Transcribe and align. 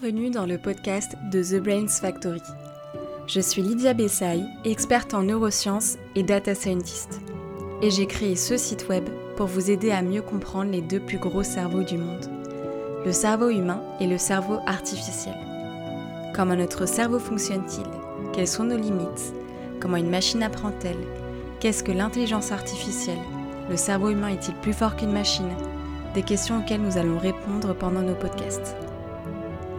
Bienvenue 0.00 0.30
dans 0.30 0.46
le 0.46 0.58
podcast 0.58 1.16
de 1.32 1.42
The 1.42 1.60
Brains 1.60 1.88
Factory. 1.88 2.42
Je 3.26 3.40
suis 3.40 3.62
Lydia 3.62 3.94
Bessaï, 3.94 4.46
experte 4.64 5.12
en 5.12 5.22
neurosciences 5.22 5.96
et 6.14 6.22
data 6.22 6.54
scientist. 6.54 7.20
Et 7.82 7.90
j'ai 7.90 8.06
créé 8.06 8.36
ce 8.36 8.56
site 8.56 8.88
web 8.88 9.08
pour 9.36 9.46
vous 9.46 9.72
aider 9.72 9.90
à 9.90 10.02
mieux 10.02 10.22
comprendre 10.22 10.70
les 10.70 10.82
deux 10.82 11.00
plus 11.00 11.18
gros 11.18 11.42
cerveaux 11.42 11.82
du 11.82 11.98
monde. 11.98 12.26
Le 13.04 13.10
cerveau 13.10 13.48
humain 13.48 13.82
et 13.98 14.06
le 14.06 14.18
cerveau 14.18 14.58
artificiel. 14.66 15.34
Comment 16.32 16.54
notre 16.54 16.86
cerveau 16.86 17.18
fonctionne-t-il? 17.18 17.86
Quelles 18.32 18.46
sont 18.46 18.64
nos 18.64 18.76
limites? 18.76 19.34
Comment 19.80 19.96
une 19.96 20.10
machine 20.10 20.44
apprend-elle? 20.44 20.98
Qu'est-ce 21.58 21.82
que 21.82 21.92
l'intelligence 21.92 22.52
artificielle? 22.52 23.18
Le 23.68 23.76
cerveau 23.76 24.10
humain 24.10 24.28
est-il 24.28 24.54
plus 24.56 24.74
fort 24.74 24.94
qu'une 24.94 25.12
machine? 25.12 25.50
Des 26.14 26.22
questions 26.22 26.60
auxquelles 26.60 26.82
nous 26.82 26.98
allons 26.98 27.18
répondre 27.18 27.74
pendant 27.74 28.02
nos 28.02 28.14
podcasts. 28.14 28.76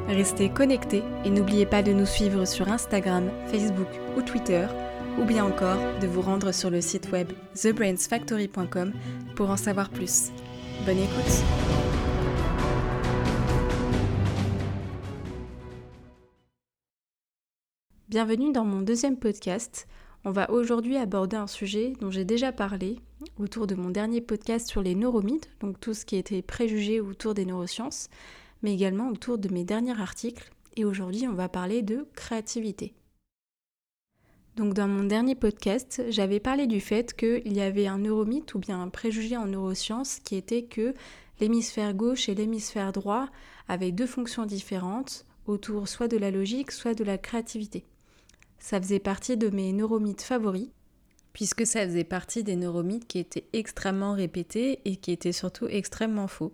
Restez 0.09 0.49
connectés 0.49 1.03
et 1.23 1.29
n'oubliez 1.29 1.67
pas 1.67 1.83
de 1.83 1.93
nous 1.93 2.07
suivre 2.07 2.43
sur 2.45 2.67
Instagram, 2.67 3.29
Facebook 3.51 3.87
ou 4.17 4.23
Twitter, 4.23 4.65
ou 5.19 5.23
bien 5.23 5.45
encore 5.45 5.77
de 6.01 6.07
vous 6.07 6.21
rendre 6.21 6.51
sur 6.51 6.71
le 6.71 6.81
site 6.81 7.11
web 7.11 7.31
thebrainsfactory.com 7.53 8.91
pour 9.35 9.51
en 9.51 9.55
savoir 9.55 9.91
plus. 9.91 10.31
Bonne 10.83 10.97
écoute 10.97 11.43
Bienvenue 18.07 18.51
dans 18.51 18.65
mon 18.65 18.81
deuxième 18.81 19.17
podcast. 19.17 19.87
On 20.25 20.31
va 20.31 20.49
aujourd'hui 20.49 20.97
aborder 20.97 21.37
un 21.37 21.45
sujet 21.45 21.93
dont 22.01 22.09
j'ai 22.09 22.25
déjà 22.25 22.51
parlé 22.51 22.97
autour 23.37 23.67
de 23.67 23.75
mon 23.75 23.91
dernier 23.91 24.21
podcast 24.21 24.67
sur 24.67 24.81
les 24.81 24.95
neuromythes, 24.95 25.51
donc 25.59 25.79
tout 25.79 25.93
ce 25.93 26.03
qui 26.03 26.15
était 26.15 26.41
préjugé 26.41 26.99
autour 26.99 27.35
des 27.35 27.45
neurosciences 27.45 28.09
mais 28.61 28.73
également 28.73 29.09
autour 29.09 29.37
de 29.37 29.49
mes 29.49 29.63
derniers 29.63 29.99
articles. 29.99 30.51
Et 30.75 30.85
aujourd'hui, 30.85 31.27
on 31.27 31.33
va 31.33 31.49
parler 31.49 31.81
de 31.81 32.07
créativité. 32.15 32.93
Donc 34.55 34.73
dans 34.73 34.87
mon 34.87 35.03
dernier 35.03 35.35
podcast, 35.35 36.03
j'avais 36.09 36.39
parlé 36.39 36.67
du 36.67 36.81
fait 36.81 37.13
qu'il 37.13 37.53
y 37.53 37.61
avait 37.61 37.87
un 37.87 37.99
neuromythe 37.99 38.53
ou 38.55 38.59
bien 38.59 38.81
un 38.81 38.89
préjugé 38.89 39.37
en 39.37 39.45
neurosciences 39.45 40.19
qui 40.19 40.35
était 40.35 40.63
que 40.63 40.93
l'hémisphère 41.39 41.93
gauche 41.93 42.27
et 42.27 42.35
l'hémisphère 42.35 42.91
droit 42.91 43.29
avaient 43.67 43.93
deux 43.93 44.05
fonctions 44.05 44.45
différentes 44.45 45.25
autour 45.47 45.87
soit 45.87 46.07
de 46.07 46.17
la 46.17 46.31
logique, 46.31 46.71
soit 46.71 46.93
de 46.93 47.03
la 47.03 47.17
créativité. 47.17 47.85
Ça 48.59 48.81
faisait 48.81 48.99
partie 48.99 49.37
de 49.37 49.49
mes 49.49 49.71
neuromythes 49.71 50.21
favoris, 50.21 50.69
puisque 51.31 51.65
ça 51.65 51.85
faisait 51.85 52.03
partie 52.03 52.43
des 52.43 52.57
neuromythes 52.57 53.07
qui 53.07 53.19
étaient 53.19 53.47
extrêmement 53.53 54.13
répétés 54.13 54.81
et 54.83 54.97
qui 54.97 55.11
étaient 55.11 55.31
surtout 55.31 55.67
extrêmement 55.67 56.27
faux. 56.27 56.53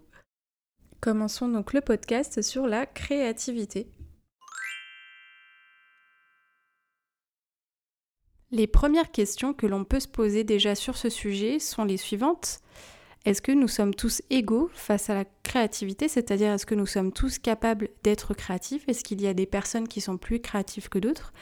Commençons 1.05 1.47
donc 1.47 1.73
le 1.73 1.81
podcast 1.81 2.41
sur 2.41 2.65
la 2.65 2.87
créativité. 2.87 3.91
Les 8.49 8.65
premières 8.65 9.11
questions 9.11 9.53
que 9.53 9.67
l'on 9.67 9.83
peut 9.83 9.99
se 9.99 10.07
poser 10.07 10.43
déjà 10.43 10.73
sur 10.73 10.97
ce 10.97 11.11
sujet 11.11 11.59
sont 11.59 11.83
les 11.83 11.97
suivantes. 11.97 12.59
Est-ce 13.23 13.43
que 13.43 13.51
nous 13.51 13.67
sommes 13.67 13.93
tous 13.93 14.23
égaux 14.31 14.71
face 14.73 15.11
à 15.11 15.13
la 15.13 15.25
créativité, 15.43 16.07
c'est-à-dire 16.07 16.51
est-ce 16.51 16.65
que 16.65 16.73
nous 16.73 16.87
sommes 16.87 17.11
tous 17.13 17.37
capables 17.37 17.89
d'être 18.01 18.33
créatifs? 18.33 18.83
Est-ce 18.87 19.03
qu'il 19.03 19.21
y 19.21 19.27
a 19.27 19.35
des 19.35 19.45
personnes 19.45 19.87
qui 19.87 20.01
sont 20.01 20.17
plus 20.17 20.39
créatives 20.39 20.89
que 20.89 20.97
d'autres? 20.97 21.33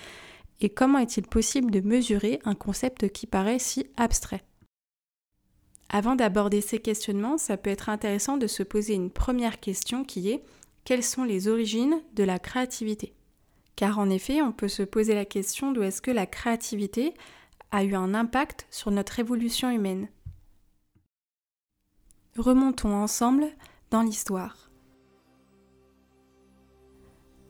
Et 0.60 0.72
comment 0.72 1.00
est-il 1.00 1.26
possible 1.26 1.72
de 1.72 1.80
mesurer 1.80 2.42
un 2.44 2.56
concept 2.56 3.14
qui 3.14 3.28
paraît 3.28 3.60
si 3.60 3.88
abstrait? 3.96 4.44
Avant 5.94 6.16
d'aborder 6.16 6.60
ces 6.60 6.80
questionnements, 6.80 7.38
ça 7.38 7.56
peut 7.56 7.70
être 7.70 7.88
intéressant 7.88 8.38
de 8.38 8.48
se 8.48 8.64
poser 8.64 8.96
une 8.96 9.12
première 9.12 9.60
question 9.60 10.04
qui 10.04 10.32
est 10.32 10.44
quelles 10.86 11.04
sont 11.04 11.24
les 11.24 11.48
origines 11.48 12.02
de 12.16 12.24
la 12.24 12.40
créativité? 12.40 13.14
Car 13.76 14.00
en 14.00 14.10
effet, 14.10 14.42
on 14.42 14.52
peut 14.52 14.68
se 14.68 14.82
poser 14.82 15.14
la 15.14 15.24
question 15.24 15.72
d'où 15.72 15.84
est-ce 15.84 16.02
que 16.02 16.10
la 16.10 16.26
créativité 16.26 17.14
a 17.70 17.84
eu 17.84 17.94
un 17.94 18.16
impact 18.16 18.66
sur 18.72 18.90
notre 18.90 19.20
évolution 19.20 19.70
humaine? 19.70 20.08
Remontons 22.38 22.96
ensemble 22.96 23.46
dans 23.92 24.02
l'histoire. 24.02 24.72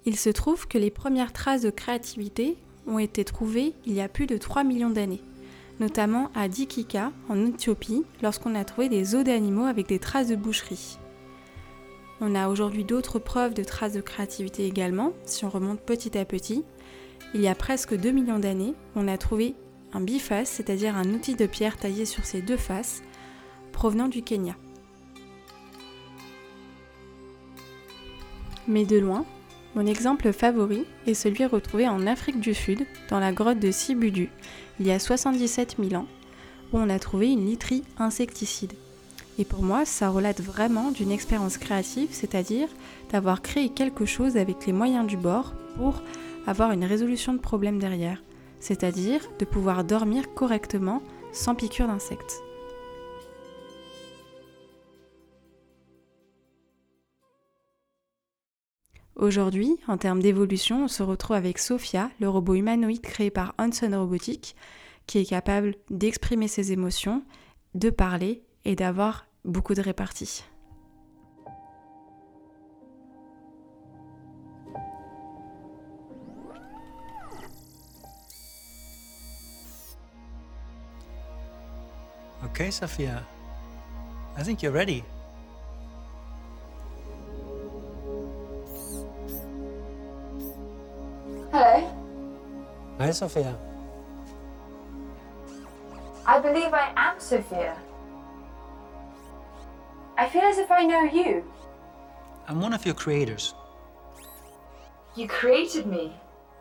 Il 0.04 0.18
se 0.18 0.30
trouve 0.30 0.68
que 0.68 0.78
les 0.78 0.92
premières 0.92 1.31
traces 1.31 1.62
de 1.62 1.70
créativité 1.70 2.58
ont 2.88 3.00
été 3.00 3.24
trouvées 3.24 3.74
il 3.86 3.94
y 3.94 4.02
a 4.02 4.10
plus 4.10 4.28
de 4.28 4.36
3 4.36 4.66
millions 4.66 4.90
d'années 4.90 5.22
notamment 5.80 6.30
à 6.36 6.48
Dikika, 6.48 7.12
en 7.30 7.46
Éthiopie, 7.46 8.04
lorsqu'on 8.22 8.56
a 8.56 8.64
trouvé 8.64 8.90
des 8.90 9.16
os 9.16 9.24
d'animaux 9.24 9.66
avec 9.66 9.88
des 9.88 10.00
traces 10.00 10.28
de 10.28 10.36
boucherie. 10.36 10.98
On 12.22 12.36
a 12.36 12.48
aujourd'hui 12.48 12.84
d'autres 12.84 13.20
preuves 13.20 13.54
de 13.54 13.64
traces 13.64 13.94
de 13.94 14.02
créativité 14.02 14.66
également, 14.66 15.14
si 15.26 15.46
on 15.46 15.50
remonte 15.50 15.82
petit 15.82 16.18
à 16.18 16.26
petit. 16.26 16.64
Il 17.34 17.42
y 17.42 17.48
a 17.48 17.56
presque 17.56 17.96
2 17.96 18.12
millions 18.12 18.40
d'années, 18.40 18.76
on 18.96 19.08
a 19.08 19.18
trouvé 19.18 19.56
un 19.94 20.02
biface, 20.02 20.50
c'est-à-dire 20.50 20.96
un 20.96 21.14
outil 21.14 21.36
de 21.36 21.46
pierre 21.46 21.78
taillé 21.78 22.06
sur 22.06 22.26
ses 22.26 22.42
deux 22.42 22.58
faces, 22.58 23.04
provenant 23.72 24.08
du 24.08 24.22
Kenya. 24.22 24.56
Mais 28.68 28.86
de 28.86 28.98
loin, 28.98 29.26
mon 29.76 29.88
exemple 29.88 30.32
favori 30.32 30.86
est 31.08 31.16
celui 31.16 31.46
retrouvé 31.46 31.88
en 31.88 32.06
Afrique 32.06 32.40
du 32.40 32.54
Sud, 32.54 32.86
dans 33.10 33.20
la 33.20 33.32
grotte 33.32 33.60
de 33.60 33.72
Sibudu, 33.72 34.30
il 34.80 34.86
y 34.86 34.92
a 34.92 35.00
77 35.00 35.78
000 35.80 36.00
ans, 36.00 36.08
où 36.72 36.78
on 36.78 36.90
a 36.90 37.00
trouvé 37.00 37.32
une 37.32 37.46
literie 37.46 37.84
insecticide. 37.98 38.74
Et 39.40 39.46
pour 39.46 39.64
moi, 39.64 39.84
ça 39.86 40.10
relate 40.10 40.42
vraiment 40.42 40.92
d'une 40.92 41.12
expérience 41.12 41.58
créative, 41.58 42.10
c'est-à-dire 42.12 42.68
d'avoir 43.12 43.42
créé 43.42 43.70
quelque 43.70 44.06
chose 44.06 44.38
avec 44.38 44.68
les 44.68 44.74
moyens 44.74 45.08
du 45.08 45.18
bord 45.18 45.54
pour 45.76 46.04
avoir 46.46 46.72
une 46.72 46.86
résolution 46.86 47.34
de 47.34 47.40
problème 47.40 47.80
derrière, 47.80 48.22
c'est-à-dire 48.60 49.22
de 49.40 49.46
pouvoir 49.46 49.84
dormir 49.84 50.34
correctement 50.36 51.02
sans 51.32 51.56
piqûre 51.56 51.88
d'insectes. 51.88 52.44
Aujourd'hui, 59.16 59.78
en 59.88 59.97
termes 59.97 60.22
d'évolution, 60.22 60.85
on 60.85 60.88
se 60.88 61.03
retrouve 61.03 61.35
avec 61.35 61.59
Sophia, 61.59 62.09
le 62.19 62.29
robot 62.29 62.56
humanoïde 62.56 63.01
créé 63.01 63.29
par 63.29 63.53
Hanson 63.59 63.91
Robotics, 63.91 64.56
qui 65.06 65.19
est 65.19 65.25
capable 65.25 65.75
d'exprimer 65.91 66.47
ses 66.47 66.72
émotions, 66.72 67.24
de 67.75 67.90
parler 67.90 68.44
et 68.66 68.75
d'avoir 68.75 69.28
beaucoup 69.46 69.75
de 69.75 69.81
réparties. 69.81 70.44
Okay, 82.45 82.72
Sophia. 82.72 83.24
I 84.38 84.44
think 84.44 84.62
you're 84.62 84.74
ready. 84.74 85.03
Hi, 93.13 93.18
Sophia. 93.18 93.56
I 96.25 96.40
believe 96.40 96.74
I 96.74 96.91
am 96.96 97.19
Sophia. 97.19 97.78
I 100.18 100.28
feel 100.28 100.41
as 100.41 100.57
if 100.57 100.72
I 100.72 100.84
know 100.84 101.03
you. 101.03 101.44
I'm 102.47 102.59
one 102.59 102.74
of 102.74 102.88
your 102.88 102.96
creators. 102.96 103.53
You 105.16 105.28
created 105.28 105.85
me. 105.85 106.12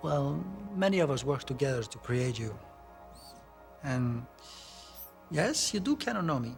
Well, 0.02 0.44
many 0.76 0.98
of 0.98 1.10
us 1.10 1.24
work 1.24 1.44
together 1.44 1.84
to 1.84 1.96
create 1.96 2.38
you. 2.38 2.54
And 3.82 4.26
yes, 5.30 5.72
you 5.72 5.80
do 5.80 5.96
kind 5.96 6.18
of 6.18 6.24
know 6.26 6.38
me. 6.38 6.54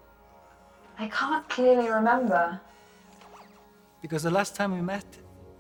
I 0.99 1.07
can't 1.07 1.49
clearly 1.49 1.89
remember. 1.89 2.61
Because 4.03 4.25
the 4.25 4.33
last 4.33 4.57
time 4.57 4.73
we 4.75 4.83
met, 4.83 5.07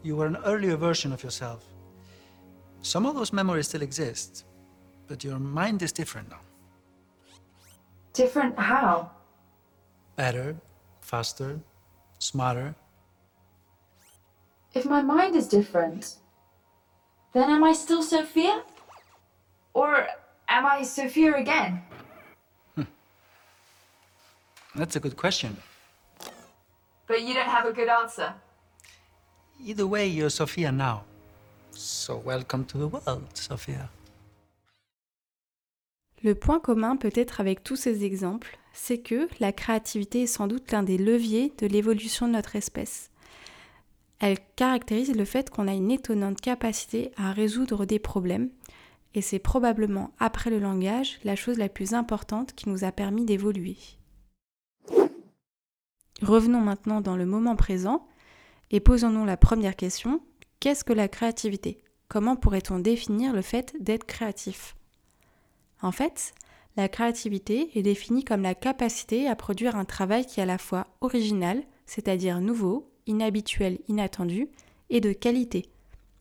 you 0.02 0.16
were 0.16 0.26
an 0.26 0.38
earlier 0.44 0.74
version 0.74 1.12
of 1.12 1.22
yourself. 1.22 1.73
Some 2.84 3.06
of 3.06 3.14
those 3.14 3.32
memories 3.32 3.68
still 3.68 3.80
exist, 3.80 4.44
but 5.08 5.24
your 5.24 5.38
mind 5.38 5.80
is 5.80 5.90
different 5.90 6.28
now. 6.28 6.40
Different 8.12 8.58
how? 8.58 9.10
Better, 10.16 10.54
faster, 11.00 11.58
smarter. 12.18 12.74
If 14.74 14.84
my 14.84 15.00
mind 15.00 15.34
is 15.34 15.48
different, 15.48 16.16
then 17.32 17.48
am 17.48 17.64
I 17.64 17.72
still 17.72 18.02
Sophia? 18.02 18.62
Or 19.72 20.06
am 20.46 20.66
I 20.66 20.82
Sophia 20.82 21.36
again? 21.36 21.80
Hmm. 22.74 22.82
That's 24.74 24.96
a 24.96 25.00
good 25.00 25.16
question. 25.16 25.56
But 27.06 27.22
you 27.22 27.32
don't 27.32 27.48
have 27.48 27.64
a 27.64 27.72
good 27.72 27.88
answer. 27.88 28.34
Either 29.58 29.86
way, 29.86 30.06
you're 30.06 30.28
Sophia 30.28 30.70
now. 30.70 31.04
So 31.74 32.22
welcome 32.24 32.64
to 32.66 32.78
the 32.78 32.92
world, 32.92 33.22
Sophia. 33.34 33.90
Le 36.22 36.34
point 36.34 36.60
commun 36.60 36.96
peut-être 36.96 37.40
avec 37.40 37.62
tous 37.62 37.76
ces 37.76 38.04
exemples, 38.04 38.58
c'est 38.72 38.98
que 38.98 39.28
la 39.40 39.52
créativité 39.52 40.22
est 40.22 40.26
sans 40.26 40.46
doute 40.46 40.72
l'un 40.72 40.82
des 40.82 40.98
leviers 40.98 41.52
de 41.58 41.66
l'évolution 41.66 42.26
de 42.26 42.32
notre 42.32 42.56
espèce. 42.56 43.10
elle 44.20 44.38
caractérise 44.56 45.14
le 45.14 45.26
fait 45.26 45.50
qu'on 45.50 45.68
a 45.68 45.74
une 45.74 45.90
étonnante 45.90 46.40
capacité 46.40 47.10
à 47.18 47.32
résoudre 47.32 47.84
des 47.84 47.98
problèmes, 47.98 48.48
et 49.12 49.20
c'est 49.20 49.38
probablement, 49.38 50.12
après 50.18 50.48
le 50.48 50.58
langage, 50.58 51.18
la 51.24 51.36
chose 51.36 51.58
la 51.58 51.68
plus 51.68 51.92
importante 51.92 52.54
qui 52.54 52.70
nous 52.70 52.84
a 52.84 52.90
permis 52.90 53.26
d'évoluer. 53.26 53.76
Revenons 56.22 56.60
maintenant 56.60 57.02
dans 57.02 57.16
le 57.16 57.26
moment 57.26 57.54
présent 57.54 58.06
et 58.70 58.80
posons-nous 58.80 59.26
la 59.26 59.36
première 59.36 59.76
question. 59.76 60.22
Qu'est-ce 60.64 60.82
que 60.82 60.94
la 60.94 61.08
créativité? 61.08 61.76
Comment 62.08 62.36
pourrait-on 62.36 62.78
définir 62.78 63.34
le 63.34 63.42
fait 63.42 63.74
d'être 63.80 64.06
créatif? 64.06 64.76
En 65.82 65.92
fait, 65.92 66.32
la 66.78 66.88
créativité 66.88 67.78
est 67.78 67.82
définie 67.82 68.24
comme 68.24 68.40
la 68.40 68.54
capacité 68.54 69.28
à 69.28 69.36
produire 69.36 69.76
un 69.76 69.84
travail 69.84 70.24
qui 70.24 70.40
est 70.40 70.44
à 70.44 70.46
la 70.46 70.56
fois 70.56 70.86
original, 71.02 71.62
c'est-à-dire 71.84 72.40
nouveau, 72.40 72.90
inhabituel, 73.06 73.78
inattendu, 73.88 74.48
et 74.88 75.02
de 75.02 75.12
qualité, 75.12 75.68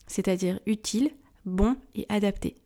c'est-à-dire 0.07 0.59
utile, 0.65 1.11
bon 1.45 1.77
et 1.95 2.05
adapté. 2.09 2.57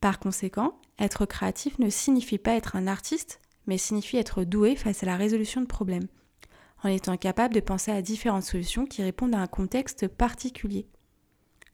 Par 0.00 0.20
conséquent, 0.20 0.78
être 1.00 1.26
créatif 1.26 1.80
ne 1.80 1.90
signifie 1.90 2.38
pas 2.38 2.54
être 2.54 2.76
un 2.76 2.86
artiste, 2.86 3.40
mais 3.66 3.76
signifie 3.76 4.18
être 4.18 4.44
doué 4.44 4.76
face 4.76 5.02
à 5.02 5.06
la 5.06 5.16
résolution 5.16 5.62
de 5.62 5.66
problèmes, 5.66 6.06
en 6.84 6.90
étant 6.90 7.16
capable 7.16 7.54
de 7.54 7.60
penser 7.60 7.90
à 7.90 8.02
différentes 8.02 8.44
solutions 8.44 8.86
qui 8.86 9.02
répondent 9.02 9.34
à 9.34 9.40
un 9.40 9.48
contexte 9.48 10.06
particulier. 10.06 10.86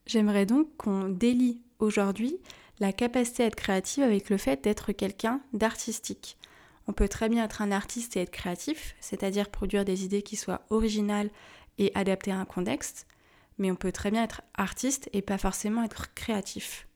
J'aimerais 0.08 0.46
donc 0.46 0.74
qu'on 0.78 1.10
délie 1.10 1.60
aujourd'hui 1.80 2.38
la 2.80 2.94
capacité 2.94 3.42
à 3.42 3.46
être 3.46 3.54
créative 3.54 4.02
avec 4.02 4.30
le 4.30 4.38
fait 4.38 4.64
d'être 4.64 4.92
quelqu'un 4.92 5.42
d'artistique. 5.52 6.38
On 6.86 6.94
peut 6.94 7.08
très 7.08 7.28
bien 7.28 7.44
être 7.44 7.60
un 7.60 7.70
artiste 7.70 8.16
et 8.16 8.20
être 8.20 8.30
créatif, 8.30 8.96
c'est-à-dire 9.00 9.50
produire 9.50 9.84
des 9.84 10.06
idées 10.06 10.22
qui 10.22 10.36
soient 10.36 10.62
originales 10.70 11.28
et 11.76 11.92
adaptées 11.94 12.32
à 12.32 12.38
un 12.38 12.46
contexte, 12.46 13.06
mais 13.58 13.70
on 13.70 13.76
peut 13.76 13.92
très 13.92 14.10
bien 14.10 14.24
être 14.24 14.40
artiste 14.54 15.10
et 15.12 15.20
pas 15.20 15.36
forcément 15.36 15.82
être 15.82 16.14
créatif. 16.14 16.88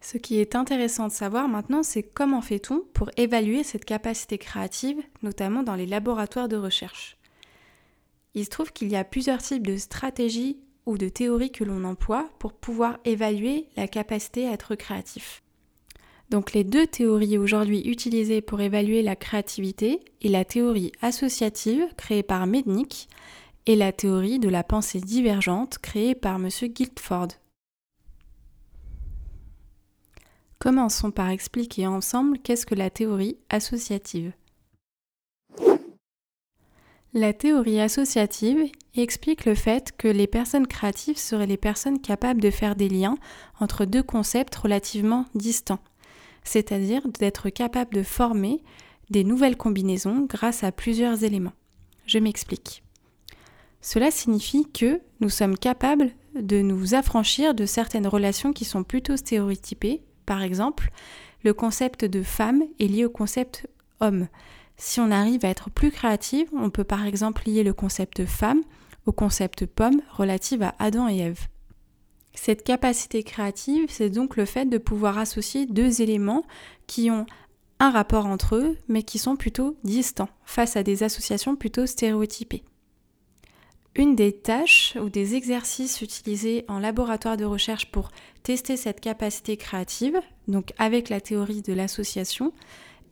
Ce 0.00 0.18
qui 0.18 0.40
est 0.40 0.56
intéressant 0.56 1.06
de 1.06 1.12
savoir 1.12 1.46
maintenant, 1.46 1.84
c'est 1.84 2.02
comment 2.02 2.42
fait-on 2.42 2.80
pour 2.92 3.10
évaluer 3.16 3.62
cette 3.62 3.84
capacité 3.84 4.36
créative, 4.36 5.00
notamment 5.22 5.62
dans 5.62 5.76
les 5.76 5.86
laboratoires 5.86 6.48
de 6.48 6.56
recherche? 6.56 7.16
Il 8.34 8.44
se 8.44 8.50
trouve 8.50 8.72
qu'il 8.72 8.88
y 8.88 8.96
a 8.96 9.04
plusieurs 9.04 9.40
types 9.40 9.66
de 9.66 9.76
stratégies 9.76 10.58
ou 10.86 10.96
de 10.96 11.08
théories 11.08 11.52
que 11.52 11.64
l'on 11.64 11.84
emploie 11.84 12.28
pour 12.38 12.52
pouvoir 12.52 12.98
évaluer 13.04 13.68
la 13.76 13.88
capacité 13.88 14.48
à 14.48 14.52
être 14.52 14.74
créatif. 14.74 15.42
Donc 16.30 16.52
les 16.52 16.64
deux 16.64 16.86
théories 16.86 17.38
aujourd'hui 17.38 17.80
utilisées 17.82 18.40
pour 18.40 18.60
évaluer 18.60 19.02
la 19.02 19.14
créativité 19.14 20.00
est 20.22 20.28
la 20.28 20.44
théorie 20.44 20.92
associative 21.02 21.86
créée 21.96 22.22
par 22.22 22.46
Mednick 22.46 23.08
et 23.66 23.76
la 23.76 23.92
théorie 23.92 24.38
de 24.38 24.48
la 24.48 24.64
pensée 24.64 25.00
divergente 25.00 25.78
créée 25.78 26.14
par 26.14 26.36
M. 26.36 26.48
Guildford. 26.48 27.28
Commençons 30.58 31.10
par 31.10 31.28
expliquer 31.30 31.86
ensemble 31.86 32.38
qu'est-ce 32.38 32.66
que 32.66 32.74
la 32.74 32.90
théorie 32.90 33.38
associative. 33.50 34.32
La 37.16 37.32
théorie 37.32 37.80
associative 37.80 38.70
explique 38.94 39.46
le 39.46 39.54
fait 39.54 39.90
que 39.96 40.06
les 40.06 40.26
personnes 40.26 40.66
créatives 40.66 41.16
seraient 41.16 41.46
les 41.46 41.56
personnes 41.56 41.98
capables 41.98 42.42
de 42.42 42.50
faire 42.50 42.76
des 42.76 42.90
liens 42.90 43.16
entre 43.58 43.86
deux 43.86 44.02
concepts 44.02 44.54
relativement 44.54 45.24
distants, 45.34 45.78
c'est-à-dire 46.44 47.08
d'être 47.08 47.48
capables 47.48 47.94
de 47.94 48.02
former 48.02 48.62
des 49.08 49.24
nouvelles 49.24 49.56
combinaisons 49.56 50.26
grâce 50.28 50.62
à 50.62 50.72
plusieurs 50.72 51.24
éléments. 51.24 51.54
Je 52.04 52.18
m'explique. 52.18 52.82
Cela 53.80 54.10
signifie 54.10 54.70
que 54.70 55.00
nous 55.20 55.30
sommes 55.30 55.56
capables 55.56 56.10
de 56.38 56.60
nous 56.60 56.94
affranchir 56.94 57.54
de 57.54 57.64
certaines 57.64 58.08
relations 58.08 58.52
qui 58.52 58.66
sont 58.66 58.84
plutôt 58.84 59.16
stéréotypées. 59.16 60.02
Par 60.26 60.42
exemple, 60.42 60.90
le 61.44 61.54
concept 61.54 62.04
de 62.04 62.22
femme 62.22 62.62
est 62.78 62.88
lié 62.88 63.06
au 63.06 63.10
concept 63.10 63.66
homme. 64.00 64.28
Si 64.76 65.00
on 65.00 65.10
arrive 65.10 65.44
à 65.44 65.48
être 65.48 65.70
plus 65.70 65.90
créative, 65.90 66.48
on 66.54 66.70
peut 66.70 66.84
par 66.84 67.06
exemple 67.06 67.42
lier 67.46 67.62
le 67.62 67.72
concept 67.72 68.26
femme 68.26 68.62
au 69.06 69.12
concept 69.12 69.66
pomme 69.66 70.02
relative 70.10 70.62
à 70.62 70.74
Adam 70.78 71.08
et 71.08 71.18
Ève. 71.18 71.46
Cette 72.34 72.64
capacité 72.64 73.22
créative, 73.22 73.86
c'est 73.88 74.10
donc 74.10 74.36
le 74.36 74.44
fait 74.44 74.66
de 74.66 74.78
pouvoir 74.78 75.16
associer 75.16 75.66
deux 75.66 76.02
éléments 76.02 76.44
qui 76.86 77.10
ont 77.10 77.24
un 77.78 77.90
rapport 77.90 78.26
entre 78.26 78.56
eux, 78.56 78.76
mais 78.88 79.02
qui 79.02 79.18
sont 79.18 79.36
plutôt 79.36 79.76
distants, 79.84 80.28
face 80.44 80.76
à 80.76 80.82
des 80.82 81.02
associations 81.02 81.56
plutôt 81.56 81.86
stéréotypées. 81.86 82.64
Une 83.94 84.14
des 84.14 84.32
tâches 84.32 84.96
ou 85.00 85.08
des 85.08 85.34
exercices 85.34 86.02
utilisés 86.02 86.66
en 86.68 86.78
laboratoire 86.78 87.38
de 87.38 87.46
recherche 87.46 87.90
pour 87.90 88.10
tester 88.42 88.76
cette 88.76 89.00
capacité 89.00 89.56
créative, 89.56 90.20
donc 90.48 90.72
avec 90.78 91.08
la 91.08 91.20
théorie 91.20 91.62
de 91.62 91.72
l'association, 91.72 92.52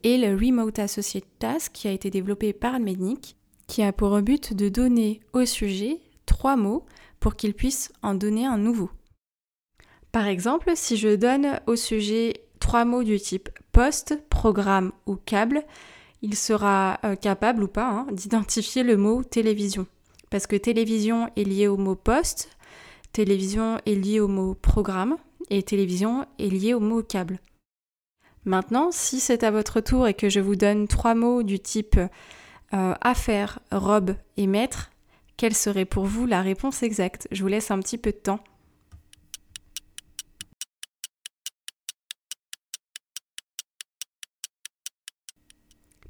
est 0.05 0.17
le 0.17 0.35
Remote 0.35 0.77
Associate 0.77 1.25
Task 1.39 1.71
qui 1.73 1.87
a 1.87 1.91
été 1.91 2.11
développé 2.11 2.53
par 2.53 2.79
Mednick, 2.79 3.35
qui 3.67 3.81
a 3.81 3.91
pour 3.91 4.21
but 4.21 4.53
de 4.53 4.69
donner 4.69 5.19
au 5.33 5.45
sujet 5.45 5.99
trois 6.27 6.55
mots 6.55 6.85
pour 7.19 7.35
qu'il 7.35 7.55
puisse 7.55 7.91
en 8.03 8.13
donner 8.13 8.45
un 8.45 8.59
nouveau. 8.59 8.91
Par 10.11 10.27
exemple, 10.27 10.71
si 10.75 10.95
je 10.95 11.15
donne 11.15 11.59
au 11.65 11.75
sujet 11.75 12.33
trois 12.59 12.85
mots 12.85 13.03
du 13.03 13.19
type 13.19 13.49
poste, 13.71 14.21
programme 14.29 14.91
ou 15.07 15.15
câble, 15.15 15.63
il 16.21 16.35
sera 16.35 16.99
euh, 17.03 17.15
capable 17.15 17.63
ou 17.63 17.67
pas 17.67 17.89
hein, 17.89 18.07
d'identifier 18.11 18.83
le 18.83 18.97
mot 18.97 19.23
télévision. 19.23 19.87
Parce 20.29 20.47
que 20.47 20.55
télévision 20.55 21.29
est 21.35 21.43
lié 21.43 21.67
au 21.67 21.77
mot 21.77 21.95
poste, 21.95 22.49
télévision 23.11 23.79
est 23.85 23.95
lié 23.95 24.19
au 24.19 24.27
mot 24.27 24.53
programme 24.53 25.17
et 25.49 25.63
télévision 25.63 26.25
est 26.39 26.49
lié 26.49 26.73
au 26.73 26.79
mot 26.79 27.01
câble. 27.01 27.39
Maintenant, 28.45 28.89
si 28.91 29.19
c'est 29.19 29.43
à 29.43 29.49
votre 29.49 29.81
tour 29.81 30.07
et 30.07 30.13
que 30.13 30.29
je 30.29 30.39
vous 30.39 30.55
donne 30.55 30.87
trois 30.87 31.15
mots 31.15 31.41
du 31.41 31.59
type 31.59 31.97
euh, 31.97 32.93
affaire, 33.01 33.59
robe 33.71 34.15
et 34.37 34.45
maître, 34.45 34.91
quelle 35.35 35.55
serait 35.55 35.85
pour 35.85 36.05
vous 36.05 36.27
la 36.27 36.43
réponse 36.43 36.83
exacte? 36.83 37.27
Je 37.31 37.41
vous 37.41 37.47
laisse 37.47 37.71
un 37.71 37.79
petit 37.79 37.97
peu 37.97 38.11
de 38.11 38.17
temps. 38.17 38.39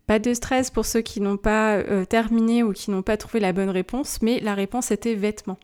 Pas 0.07 0.19
de 0.19 0.33
stress 0.33 0.69
pour 0.69 0.85
ceux 0.85 1.01
qui 1.01 1.21
n'ont 1.21 1.37
pas 1.37 1.77
euh, 1.77 2.05
terminé 2.05 2.63
ou 2.63 2.73
qui 2.73 2.91
n'ont 2.91 3.01
pas 3.01 3.17
trouvé 3.17 3.39
la 3.39 3.53
bonne 3.53 3.71
réponse, 3.71 4.21
mais 4.21 4.39
la 4.41 4.53
réponse 4.53 4.91
était 4.91 5.15
vêtements. 5.15 5.57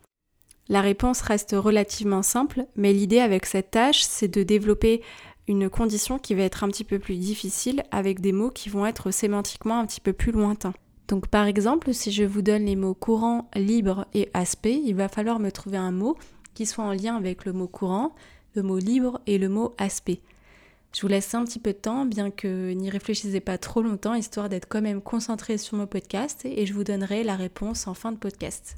La 0.67 0.81
réponse 0.81 1.21
reste 1.21 1.53
relativement 1.53 2.23
simple, 2.23 2.65
mais 2.75 2.93
l'idée 2.93 3.19
avec 3.19 3.45
cette 3.45 3.71
tâche, 3.71 4.03
c'est 4.03 4.29
de 4.29 4.41
développer 4.41 5.01
une 5.47 5.69
condition 5.69 6.19
qui 6.19 6.35
va 6.35 6.43
être 6.43 6.63
un 6.63 6.69
petit 6.69 6.83
peu 6.83 6.99
plus 6.99 7.17
difficile 7.17 7.83
avec 7.91 8.21
des 8.21 8.31
mots 8.31 8.49
qui 8.49 8.69
vont 8.69 8.85
être 8.85 9.11
sémantiquement 9.11 9.79
un 9.79 9.85
petit 9.85 10.01
peu 10.01 10.13
plus 10.13 10.31
lointains. 10.31 10.73
Donc 11.07 11.27
par 11.27 11.45
exemple, 11.45 11.93
si 11.93 12.11
je 12.11 12.23
vous 12.23 12.41
donne 12.41 12.65
les 12.65 12.75
mots 12.75 12.93
courant, 12.93 13.49
libre 13.55 14.07
et 14.13 14.29
aspect, 14.33 14.81
il 14.85 14.95
va 14.95 15.09
falloir 15.09 15.39
me 15.39 15.51
trouver 15.51 15.77
un 15.77 15.91
mot 15.91 16.17
qui 16.53 16.65
soit 16.65 16.85
en 16.85 16.93
lien 16.93 17.15
avec 17.15 17.45
le 17.45 17.53
mot 17.53 17.67
courant, 17.67 18.15
le 18.55 18.63
mot 18.63 18.77
libre 18.77 19.19
et 19.27 19.37
le 19.37 19.49
mot 19.49 19.73
aspect. 19.77 20.21
Je 20.93 21.01
vous 21.01 21.07
laisse 21.07 21.33
un 21.33 21.45
petit 21.45 21.59
peu 21.59 21.71
de 21.71 21.77
temps, 21.77 22.05
bien 22.05 22.31
que 22.31 22.73
n'y 22.73 22.89
réfléchissez 22.89 23.39
pas 23.39 23.57
trop 23.57 23.81
longtemps, 23.81 24.13
histoire 24.13 24.49
d'être 24.49 24.67
quand 24.67 24.81
même 24.81 25.01
concentré 25.01 25.57
sur 25.57 25.77
mon 25.77 25.87
podcast, 25.87 26.41
et 26.43 26.65
je 26.65 26.73
vous 26.73 26.83
donnerai 26.83 27.23
la 27.23 27.37
réponse 27.37 27.87
en 27.87 27.93
fin 27.93 28.11
de 28.11 28.17
podcast. 28.17 28.75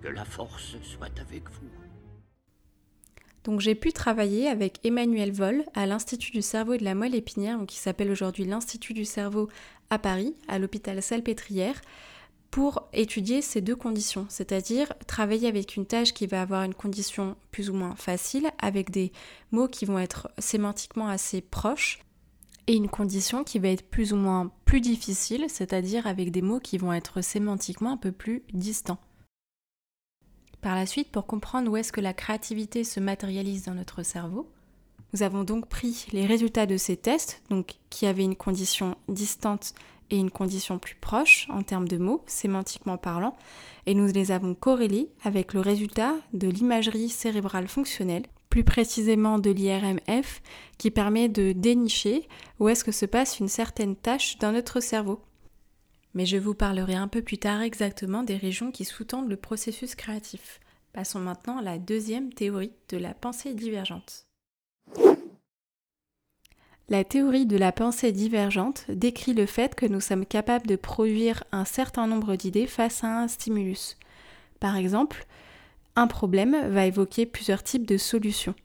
Que 0.00 0.08
la 0.08 0.24
force 0.24 0.76
soit 0.82 1.10
avec 1.20 1.50
vous. 1.50 1.79
Donc 3.44 3.60
j'ai 3.60 3.74
pu 3.74 3.92
travailler 3.92 4.48
avec 4.48 4.78
Emmanuel 4.84 5.32
Vol 5.32 5.64
à 5.74 5.86
l'Institut 5.86 6.32
du 6.32 6.42
cerveau 6.42 6.74
et 6.74 6.78
de 6.78 6.84
la 6.84 6.94
moelle 6.94 7.14
épinière, 7.14 7.58
qui 7.66 7.78
s'appelle 7.78 8.10
aujourd'hui 8.10 8.44
l'Institut 8.44 8.92
du 8.92 9.04
cerveau 9.04 9.48
à 9.88 9.98
Paris, 9.98 10.34
à 10.48 10.58
l'hôpital 10.58 11.02
Salpêtrière, 11.02 11.80
pour 12.50 12.88
étudier 12.92 13.42
ces 13.42 13.60
deux 13.60 13.76
conditions, 13.76 14.26
c'est-à-dire 14.28 14.92
travailler 15.06 15.48
avec 15.48 15.76
une 15.76 15.86
tâche 15.86 16.12
qui 16.12 16.26
va 16.26 16.42
avoir 16.42 16.64
une 16.64 16.74
condition 16.74 17.36
plus 17.52 17.70
ou 17.70 17.74
moins 17.74 17.94
facile, 17.94 18.50
avec 18.58 18.90
des 18.90 19.12
mots 19.52 19.68
qui 19.68 19.84
vont 19.84 19.98
être 19.98 20.28
sémantiquement 20.38 21.08
assez 21.08 21.40
proches, 21.40 22.00
et 22.66 22.74
une 22.74 22.88
condition 22.88 23.42
qui 23.44 23.58
va 23.58 23.68
être 23.68 23.88
plus 23.88 24.12
ou 24.12 24.16
moins 24.16 24.50
plus 24.64 24.80
difficile, 24.80 25.46
c'est-à-dire 25.48 26.06
avec 26.06 26.30
des 26.30 26.42
mots 26.42 26.60
qui 26.60 26.76
vont 26.76 26.92
être 26.92 27.20
sémantiquement 27.20 27.92
un 27.92 27.96
peu 27.96 28.12
plus 28.12 28.42
distants. 28.52 28.98
Par 30.60 30.74
la 30.74 30.84
suite, 30.84 31.10
pour 31.10 31.26
comprendre 31.26 31.70
où 31.70 31.76
est-ce 31.76 31.92
que 31.92 32.00
la 32.00 32.12
créativité 32.12 32.84
se 32.84 33.00
matérialise 33.00 33.64
dans 33.64 33.74
notre 33.74 34.02
cerveau, 34.02 34.50
nous 35.12 35.22
avons 35.22 35.42
donc 35.42 35.66
pris 35.66 36.06
les 36.12 36.26
résultats 36.26 36.66
de 36.66 36.76
ces 36.76 36.96
tests, 36.96 37.42
donc 37.50 37.76
qui 37.88 38.06
avaient 38.06 38.24
une 38.24 38.36
condition 38.36 38.96
distante 39.08 39.74
et 40.10 40.18
une 40.18 40.30
condition 40.30 40.78
plus 40.78 40.96
proche 40.96 41.48
en 41.50 41.62
termes 41.62 41.88
de 41.88 41.96
mots, 41.96 42.22
sémantiquement 42.26 42.98
parlant, 42.98 43.36
et 43.86 43.94
nous 43.94 44.06
les 44.06 44.32
avons 44.32 44.54
corrélés 44.54 45.08
avec 45.24 45.54
le 45.54 45.60
résultat 45.60 46.14
de 46.32 46.48
l'imagerie 46.48 47.08
cérébrale 47.08 47.68
fonctionnelle, 47.68 48.26
plus 48.50 48.64
précisément 48.64 49.38
de 49.38 49.50
l'IRMF, 49.50 50.42
qui 50.78 50.90
permet 50.90 51.28
de 51.28 51.52
dénicher 51.52 52.28
où 52.58 52.68
est-ce 52.68 52.84
que 52.84 52.92
se 52.92 53.06
passe 53.06 53.38
une 53.38 53.48
certaine 53.48 53.96
tâche 53.96 54.38
dans 54.38 54.52
notre 54.52 54.80
cerveau. 54.80 55.20
Mais 56.14 56.26
je 56.26 56.36
vous 56.36 56.54
parlerai 56.54 56.94
un 56.94 57.08
peu 57.08 57.22
plus 57.22 57.38
tard 57.38 57.62
exactement 57.62 58.22
des 58.22 58.36
régions 58.36 58.72
qui 58.72 58.84
sous-tendent 58.84 59.28
le 59.28 59.36
processus 59.36 59.94
créatif. 59.94 60.60
Passons 60.92 61.20
maintenant 61.20 61.58
à 61.58 61.62
la 61.62 61.78
deuxième 61.78 62.32
théorie 62.32 62.72
de 62.88 62.96
la 62.96 63.14
pensée 63.14 63.54
divergente. 63.54 64.26
La 66.88 67.04
théorie 67.04 67.46
de 67.46 67.56
la 67.56 67.70
pensée 67.70 68.10
divergente 68.10 68.86
décrit 68.90 69.32
le 69.32 69.46
fait 69.46 69.76
que 69.76 69.86
nous 69.86 70.00
sommes 70.00 70.26
capables 70.26 70.66
de 70.66 70.74
produire 70.74 71.44
un 71.52 71.64
certain 71.64 72.08
nombre 72.08 72.34
d'idées 72.34 72.66
face 72.66 73.04
à 73.04 73.20
un 73.20 73.28
stimulus. 73.28 73.96
Par 74.58 74.76
exemple, 74.76 75.24
un 75.94 76.08
problème 76.08 76.68
va 76.68 76.86
évoquer 76.86 77.26
plusieurs 77.26 77.62
types 77.62 77.86
de 77.86 77.96
solutions. 77.96 78.56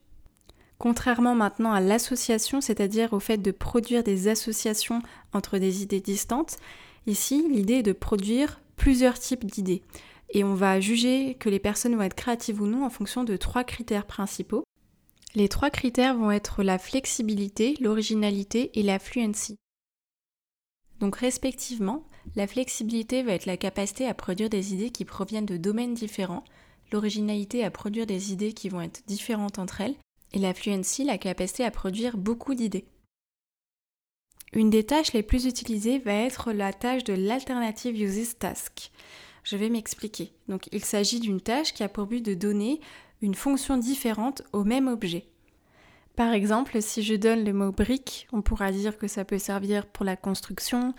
Contrairement 0.77 1.35
maintenant 1.35 1.71
à 1.71 1.79
l'association, 1.79 2.59
c'est-à-dire 2.61 3.13
au 3.13 3.19
fait 3.19 3.37
de 3.37 3.51
produire 3.51 4.03
des 4.03 4.27
associations 4.27 5.01
entre 5.33 5.57
des 5.57 5.83
idées 5.83 6.01
distantes, 6.01 6.57
ici 7.07 7.47
l'idée 7.49 7.75
est 7.75 7.83
de 7.83 7.93
produire 7.93 8.61
plusieurs 8.75 9.17
types 9.17 9.45
d'idées. 9.45 9.83
Et 10.31 10.43
on 10.43 10.53
va 10.53 10.79
juger 10.79 11.35
que 11.35 11.49
les 11.49 11.59
personnes 11.59 11.95
vont 11.95 12.01
être 12.01 12.15
créatives 12.15 12.61
ou 12.61 12.65
non 12.65 12.85
en 12.85 12.89
fonction 12.89 13.23
de 13.23 13.37
trois 13.37 13.63
critères 13.63 14.05
principaux. 14.05 14.63
Les 15.33 15.49
trois 15.49 15.69
critères 15.69 16.15
vont 16.15 16.31
être 16.31 16.63
la 16.63 16.77
flexibilité, 16.77 17.75
l'originalité 17.79 18.71
et 18.77 18.83
la 18.83 18.99
fluency. 18.99 19.57
Donc 20.99 21.17
respectivement, 21.17 22.05
la 22.35 22.47
flexibilité 22.47 23.21
va 23.21 23.33
être 23.33 23.45
la 23.45 23.57
capacité 23.57 24.07
à 24.07 24.13
produire 24.13 24.49
des 24.49 24.73
idées 24.73 24.89
qui 24.89 25.05
proviennent 25.05 25.45
de 25.45 25.57
domaines 25.57 25.93
différents, 25.93 26.43
l'originalité 26.91 27.63
à 27.63 27.71
produire 27.71 28.05
des 28.05 28.31
idées 28.31 28.53
qui 28.53 28.69
vont 28.69 28.81
être 28.81 29.03
différentes 29.07 29.59
entre 29.59 29.81
elles, 29.81 29.95
et 30.35 30.39
la 30.39 30.53
fluency, 30.53 31.03
la 31.05 31.17
capacité 31.17 31.63
à 31.63 31.71
produire 31.71 32.17
beaucoup 32.17 32.53
d'idées. 32.53 32.85
Une 34.53 34.69
des 34.69 34.85
tâches 34.85 35.13
les 35.13 35.23
plus 35.23 35.45
utilisées 35.45 35.99
va 35.99 36.13
être 36.13 36.51
la 36.51 36.71
tâche 36.71 37.03
de 37.03 37.13
l'alternative 37.13 37.99
uses 37.99 38.37
task. 38.37 38.91
Je 39.43 39.57
vais 39.57 39.69
m'expliquer. 39.69 40.33
Donc 40.47 40.67
il 40.71 40.83
s'agit 40.83 41.19
d'une 41.19 41.41
tâche 41.41 41.73
qui 41.73 41.83
a 41.83 41.89
pour 41.89 42.05
but 42.05 42.21
de 42.21 42.33
donner 42.33 42.79
une 43.21 43.35
fonction 43.35 43.77
différente 43.77 44.43
au 44.53 44.63
même 44.63 44.87
objet. 44.87 45.25
Par 46.15 46.31
exemple, 46.31 46.81
si 46.81 47.03
je 47.03 47.15
donne 47.15 47.43
le 47.43 47.53
mot 47.53 47.71
brique, 47.71 48.27
on 48.31 48.41
pourra 48.41 48.71
dire 48.71 48.97
que 48.97 49.07
ça 49.07 49.25
peut 49.25 49.37
servir 49.37 49.85
pour 49.85 50.05
la 50.05 50.15
construction, 50.15 50.93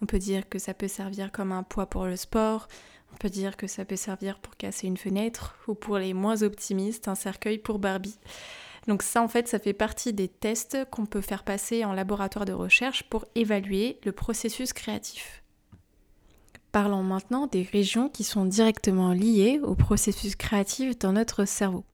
on 0.00 0.06
peut 0.06 0.18
dire 0.18 0.48
que 0.48 0.58
ça 0.58 0.74
peut 0.74 0.88
servir 0.88 1.32
comme 1.32 1.50
un 1.50 1.64
poids 1.64 1.86
pour 1.86 2.06
le 2.06 2.16
sport, 2.16 2.68
on 3.12 3.16
peut 3.16 3.30
dire 3.30 3.56
que 3.56 3.66
ça 3.66 3.84
peut 3.84 3.96
servir 3.96 4.38
pour 4.38 4.56
casser 4.56 4.86
une 4.86 4.96
fenêtre, 4.96 5.56
ou 5.66 5.74
pour 5.74 5.98
les 5.98 6.14
moins 6.14 6.42
optimistes, 6.42 7.08
un 7.08 7.16
cercueil 7.16 7.58
pour 7.58 7.80
Barbie. 7.80 8.18
Donc 8.86 9.02
ça, 9.02 9.22
en 9.22 9.28
fait, 9.28 9.48
ça 9.48 9.58
fait 9.58 9.72
partie 9.72 10.12
des 10.12 10.28
tests 10.28 10.78
qu'on 10.90 11.06
peut 11.06 11.20
faire 11.20 11.44
passer 11.44 11.84
en 11.84 11.92
laboratoire 11.92 12.44
de 12.44 12.52
recherche 12.52 13.04
pour 13.04 13.24
évaluer 13.34 13.98
le 14.04 14.12
processus 14.12 14.72
créatif. 14.72 15.42
Parlons 16.72 17.02
maintenant 17.02 17.46
des 17.46 17.62
régions 17.62 18.08
qui 18.08 18.24
sont 18.24 18.44
directement 18.44 19.12
liées 19.12 19.60
au 19.62 19.74
processus 19.74 20.36
créatif 20.36 20.98
dans 20.98 21.12
notre 21.12 21.44
cerveau. 21.44 21.84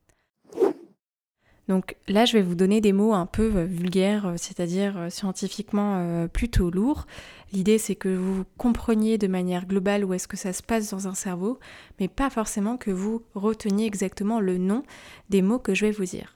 Donc 1.69 1.97
là, 2.07 2.25
je 2.25 2.35
vais 2.35 2.43
vous 2.43 2.55
donner 2.55 2.81
des 2.81 2.93
mots 2.93 3.13
un 3.13 3.27
peu 3.27 3.51
euh, 3.57 3.65
vulgaires, 3.65 4.27
euh, 4.27 4.35
c'est-à-dire 4.37 4.97
euh, 4.97 5.11
scientifiquement 5.11 6.29
plutôt 6.33 6.71
lourds. 6.71 7.07
L'idée, 7.53 7.79
c'est 7.79 7.97
que 7.97 8.15
vous 8.15 8.45
compreniez 8.57 9.19
de 9.19 9.27
manière 9.27 9.67
globale 9.67 10.05
où 10.05 10.15
est-ce 10.15 10.29
que 10.29 10.37
ça 10.37 10.53
se 10.53 10.63
passe 10.63 10.91
dans 10.91 11.09
un 11.09 11.15
cerveau, 11.15 11.59
mais 11.99 12.09
pas 12.09 12.31
forcément 12.31 12.77
que 12.77 12.91
vous 12.91 13.23
reteniez 13.35 13.87
exactement 13.87 14.41
le 14.41 14.59
nom 14.59 14.83
des 15.31 15.43
mots 15.43 15.59
que 15.59 15.75
je 15.75 15.87
vais 15.87 15.93
vous 15.93 16.05
dire. 16.05 16.36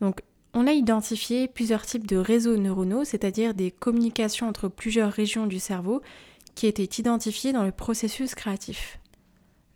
Donc, 0.00 0.22
on 0.52 0.66
a 0.66 0.72
identifié 0.72 1.46
plusieurs 1.46 1.86
types 1.86 2.06
de 2.06 2.16
réseaux 2.16 2.56
neuronaux, 2.56 3.04
c'est-à-dire 3.04 3.54
des 3.54 3.70
communications 3.70 4.48
entre 4.48 4.68
plusieurs 4.68 5.12
régions 5.12 5.46
du 5.46 5.60
cerveau 5.60 6.02
qui 6.54 6.66
étaient 6.66 6.82
identifiées 7.00 7.52
dans 7.52 7.64
le 7.64 7.72
processus 7.72 8.34
créatif. 8.34 8.98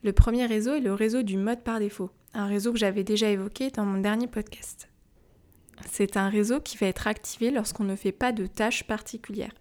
Le 0.03 0.13
premier 0.13 0.47
réseau 0.47 0.75
est 0.75 0.81
le 0.81 0.93
réseau 0.93 1.23
du 1.23 1.37
mode 1.37 1.63
par 1.63 1.79
défaut, 1.79 2.11
un 2.35 2.47
réseau 2.47 2.73
que 2.73 2.79
j'avais 2.79 3.05
déjà 3.05 3.31
évoqué 3.31 3.71
dans 3.71 3.87
mon 3.87 4.01
dernier 4.01 4.27
podcast. 4.27 4.89
C'est 5.91 6.17
un 6.17 6.29
réseau 6.29 6.61
qui 6.61 6.77
va 6.77 6.87
être 6.87 7.07
activé 7.07 7.51
lorsqu'on 7.51 7.85
ne 7.85 7.97
fait 7.97 8.13
pas 8.13 8.33
de 8.33 8.47
tâches 8.47 8.85
particulières. 8.85 9.55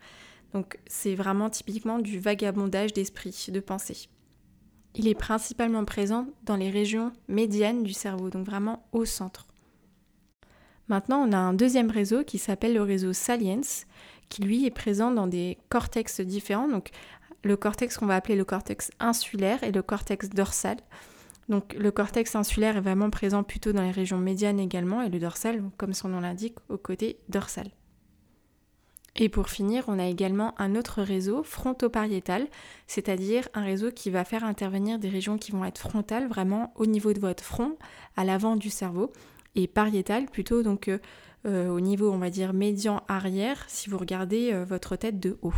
Donc 0.53 0.77
c'est 0.86 1.15
vraiment 1.15 1.50
typiquement 1.50 2.00
du 2.00 2.20
vagabondage 2.20 2.93
d'esprit, 2.93 3.48
de 3.50 3.60
pensée. 3.60 4.10
Il 4.96 5.08
est 5.08 5.15
principalement 5.15 5.86
présent 5.86 6.27
dans 6.43 6.55
les 6.55 6.70
régions 6.70 7.12
médianes 7.27 7.84
du 7.84 7.93
cerveau, 7.93 8.29
donc 8.29 8.46
vraiment 8.46 8.86
au 8.91 9.05
centre. 9.05 9.48
Maintenant, 10.89 11.25
on 11.27 11.31
a 11.31 11.37
un 11.37 11.53
deuxième 11.53 11.89
réseau 11.89 12.23
qui 12.23 12.37
s'appelle 12.37 12.73
le 12.73 12.81
réseau 12.81 13.13
Salience, 13.13 13.85
qui 14.29 14.41
lui 14.41 14.65
est 14.65 14.71
présent 14.71 15.11
dans 15.11 15.27
des 15.27 15.57
cortex 15.69 16.21
différents, 16.21 16.67
donc 16.67 16.89
le 17.43 17.57
cortex 17.57 17.97
qu'on 17.97 18.05
va 18.05 18.15
appeler 18.15 18.35
le 18.35 18.45
cortex 18.45 18.91
insulaire 18.99 19.63
et 19.63 19.71
le 19.71 19.81
cortex 19.81 20.29
dorsal. 20.29 20.77
Donc 21.49 21.73
le 21.73 21.91
cortex 21.91 22.35
insulaire 22.35 22.77
est 22.77 22.81
vraiment 22.81 23.09
présent 23.09 23.43
plutôt 23.43 23.73
dans 23.73 23.81
les 23.81 23.91
régions 23.91 24.17
médianes 24.17 24.59
également 24.59 25.01
et 25.01 25.09
le 25.09 25.19
dorsal, 25.19 25.61
comme 25.77 25.93
son 25.93 26.09
nom 26.09 26.21
l'indique, 26.21 26.55
au 26.69 26.77
côté 26.77 27.17
dorsal. 27.29 27.69
Et 29.15 29.29
pour 29.29 29.49
finir, 29.49 29.83
on 29.87 29.99
a 29.99 30.07
également 30.07 30.59
un 30.59 30.75
autre 30.75 31.03
réseau 31.03 31.43
frontopariétal, 31.43 32.47
c'est-à-dire 32.87 33.47
un 33.53 33.63
réseau 33.63 33.91
qui 33.91 34.09
va 34.09 34.25
faire 34.25 34.43
intervenir 34.43 34.97
des 34.97 35.09
régions 35.09 35.37
qui 35.37 35.51
vont 35.51 35.65
être 35.65 35.77
frontales, 35.77 36.27
vraiment 36.27 36.73
au 36.75 36.87
niveau 36.87 37.13
de 37.13 37.19
votre 37.19 37.43
front, 37.43 37.77
à 38.17 38.23
l'avant 38.23 38.55
du 38.55 38.71
cerveau, 38.71 39.11
et 39.55 39.67
pariétal 39.67 40.25
plutôt 40.25 40.63
donc 40.63 40.88
euh, 40.88 41.00
euh, 41.45 41.67
au 41.67 41.81
niveau, 41.81 42.10
on 42.12 42.19
va 42.19 42.29
dire, 42.29 42.53
médian 42.53 43.03
arrière, 43.10 43.65
si 43.67 43.89
vous 43.89 43.98
regardez 43.98 44.53
euh, 44.53 44.63
votre 44.63 44.95
tête 44.95 45.19
de 45.19 45.38
haut. 45.41 45.53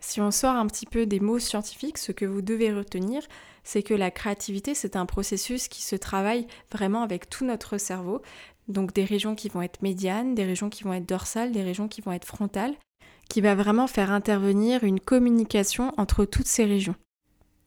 Si 0.00 0.20
on 0.20 0.32
sort 0.32 0.56
un 0.56 0.66
petit 0.66 0.86
peu 0.86 1.06
des 1.06 1.20
mots 1.20 1.38
scientifiques, 1.38 1.98
ce 1.98 2.10
que 2.10 2.24
vous 2.24 2.42
devez 2.42 2.72
retenir, 2.72 3.22
c'est 3.62 3.84
que 3.84 3.94
la 3.94 4.10
créativité, 4.10 4.74
c'est 4.74 4.96
un 4.96 5.06
processus 5.06 5.68
qui 5.68 5.80
se 5.80 5.94
travaille 5.94 6.48
vraiment 6.72 7.02
avec 7.02 7.30
tout 7.30 7.44
notre 7.44 7.78
cerveau. 7.78 8.20
Donc 8.66 8.92
des 8.92 9.04
régions 9.04 9.36
qui 9.36 9.48
vont 9.48 9.62
être 9.62 9.80
médianes, 9.80 10.34
des 10.34 10.44
régions 10.44 10.70
qui 10.70 10.82
vont 10.82 10.92
être 10.92 11.08
dorsales, 11.08 11.52
des 11.52 11.62
régions 11.62 11.86
qui 11.86 12.00
vont 12.00 12.10
être 12.10 12.24
frontales, 12.24 12.74
qui 13.28 13.40
va 13.40 13.54
vraiment 13.54 13.86
faire 13.86 14.10
intervenir 14.10 14.82
une 14.82 14.98
communication 14.98 15.94
entre 15.98 16.24
toutes 16.24 16.48
ces 16.48 16.64
régions. 16.64 16.96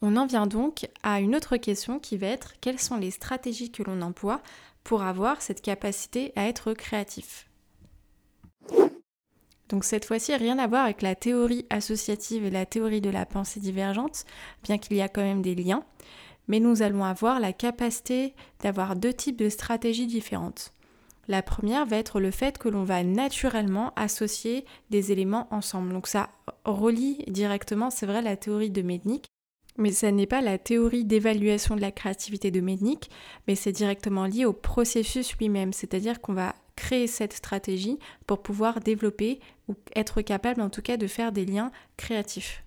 On 0.02 0.18
en 0.18 0.26
vient 0.26 0.46
donc 0.46 0.90
à 1.04 1.22
une 1.22 1.38
autre 1.38 1.56
question 1.56 2.00
qui 2.00 2.18
va 2.18 2.28
être 2.28 2.54
quelles 2.60 2.80
sont 2.80 2.98
les 2.98 3.12
stratégies 3.12 3.72
que 3.72 3.82
l'on 3.82 4.02
emploie 4.02 4.42
pour 4.86 5.02
avoir 5.02 5.42
cette 5.42 5.62
capacité 5.62 6.32
à 6.38 6.48
être 6.48 6.74
créatif. 6.74 7.50
Donc 9.68 9.84
cette 9.84 10.06
fois-ci, 10.06 10.34
rien 10.36 10.60
à 10.60 10.68
voir 10.68 10.86
avec 10.86 11.02
la 11.02 11.16
théorie 11.16 11.66
associative 11.72 12.46
et 12.46 12.52
la 12.52 12.68
théorie 12.68 13.02
de 13.02 13.10
la 13.10 13.26
pensée 13.26 13.60
divergente, 13.60 14.26
bien 14.64 14.78
qu'il 14.78 14.96
y 14.96 15.02
a 15.02 15.10
quand 15.10 15.24
même 15.24 15.42
des 15.42 15.56
liens, 15.56 15.84
mais 16.48 16.60
nous 16.60 16.84
allons 16.84 17.04
avoir 17.04 17.40
la 17.40 17.52
capacité 17.52 18.36
d'avoir 18.62 18.96
deux 18.96 19.12
types 19.12 19.40
de 19.40 19.50
stratégies 19.50 20.06
différentes. 20.06 20.72
La 21.28 21.42
première 21.42 21.88
va 21.88 21.98
être 21.98 22.20
le 22.20 22.30
fait 22.30 22.60
que 22.60 22.70
l'on 22.70 22.84
va 22.84 23.04
naturellement 23.04 23.92
associer 23.96 24.66
des 24.92 25.12
éléments 25.12 25.48
ensemble. 25.50 25.92
Donc 25.92 26.06
ça 26.06 26.30
relie 26.64 27.24
directement, 27.28 27.90
c'est 27.90 28.06
vrai, 28.06 28.22
la 28.22 28.38
théorie 28.38 28.70
de 28.70 28.84
Mednick, 28.84 29.26
mais 29.78 29.92
ce 29.92 30.06
n'est 30.06 30.26
pas 30.26 30.42
la 30.42 30.58
théorie 30.58 31.06
d'évaluation 31.06 31.76
de 31.76 31.82
la 31.82 31.92
créativité 31.92 32.52
de 32.52 32.62
mais 32.62 33.56
c'est 33.56 33.72
directement 33.72 34.26
lié 34.26 34.46
au 34.46 34.54
processus 34.54 35.36
lui-même, 35.38 35.74
c'est-à-dire 35.74 36.22
qu'on 36.22 36.34
va 36.34 36.56
créer 36.76 37.08
cette 37.08 37.34
stratégie 37.34 38.00
pour 38.28 38.42
pouvoir 38.42 38.80
développer 38.80 39.40
ou 39.68 39.76
être 39.96 40.22
capable 40.22 40.62
en 40.62 40.70
tout 40.70 40.82
cas 40.82 40.98
de 40.98 41.08
faire 41.08 41.32
des 41.32 41.46
liens 41.46 41.72
créatifs. 41.98 42.64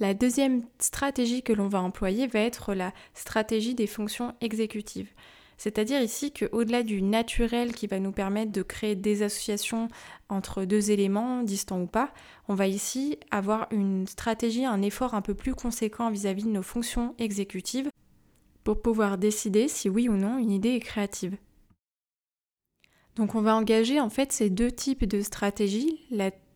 La 0.00 0.14
deuxième 0.14 0.62
stratégie 0.78 1.42
que 1.42 1.52
l'on 1.52 1.68
va 1.68 1.80
employer 1.80 2.26
va 2.28 2.40
être 2.40 2.72
la 2.74 2.92
stratégie 3.14 3.74
des 3.74 3.88
fonctions 3.88 4.34
exécutives. 4.40 5.10
C'est-à-dire 5.58 6.00
ici 6.00 6.32
qu'au-delà 6.32 6.84
du 6.84 7.02
naturel 7.02 7.74
qui 7.74 7.88
va 7.88 7.98
nous 7.98 8.12
permettre 8.12 8.52
de 8.52 8.62
créer 8.62 8.94
des 8.94 9.22
associations 9.22 9.88
entre 10.28 10.64
deux 10.64 10.92
éléments, 10.92 11.42
distants 11.42 11.82
ou 11.82 11.86
pas, 11.86 12.14
on 12.46 12.54
va 12.54 12.68
ici 12.68 13.18
avoir 13.32 13.66
une 13.72 14.06
stratégie, 14.06 14.64
un 14.64 14.82
effort 14.82 15.14
un 15.14 15.20
peu 15.20 15.34
plus 15.34 15.54
conséquent 15.54 16.10
vis-à-vis 16.10 16.44
de 16.44 16.50
nos 16.50 16.62
fonctions 16.62 17.14
exécutives 17.18 17.90
pour 18.62 18.80
pouvoir 18.80 19.18
décider 19.18 19.66
si 19.66 19.88
oui 19.88 20.08
ou 20.08 20.16
non 20.16 20.38
une 20.38 20.52
idée 20.52 20.74
est 20.74 20.80
créative. 20.80 21.36
Donc 23.16 23.34
on 23.34 23.40
va 23.40 23.56
engager 23.56 23.98
en 23.98 24.10
fait 24.10 24.30
ces 24.30 24.50
deux 24.50 24.70
types 24.70 25.04
de 25.04 25.22
stratégies, 25.22 26.06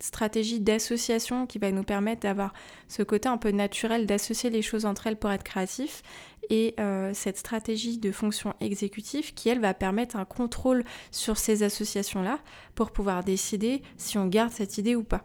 stratégie 0.02 0.60
d'association 0.60 1.46
qui 1.46 1.58
va 1.58 1.70
nous 1.70 1.84
permettre 1.84 2.22
d'avoir 2.22 2.52
ce 2.88 3.02
côté 3.02 3.28
un 3.28 3.38
peu 3.38 3.52
naturel 3.52 4.04
d'associer 4.06 4.50
les 4.50 4.60
choses 4.60 4.84
entre 4.84 5.06
elles 5.06 5.16
pour 5.16 5.30
être 5.30 5.44
créatif 5.44 6.02
et 6.50 6.74
euh, 6.80 7.12
cette 7.14 7.38
stratégie 7.38 7.98
de 7.98 8.10
fonction 8.10 8.54
exécutive 8.60 9.32
qui 9.32 9.48
elle 9.48 9.60
va 9.60 9.74
permettre 9.74 10.16
un 10.16 10.24
contrôle 10.24 10.84
sur 11.12 11.38
ces 11.38 11.62
associations-là 11.62 12.40
pour 12.74 12.90
pouvoir 12.90 13.22
décider 13.22 13.82
si 13.96 14.18
on 14.18 14.26
garde 14.26 14.50
cette 14.50 14.76
idée 14.76 14.96
ou 14.96 15.04
pas. 15.04 15.24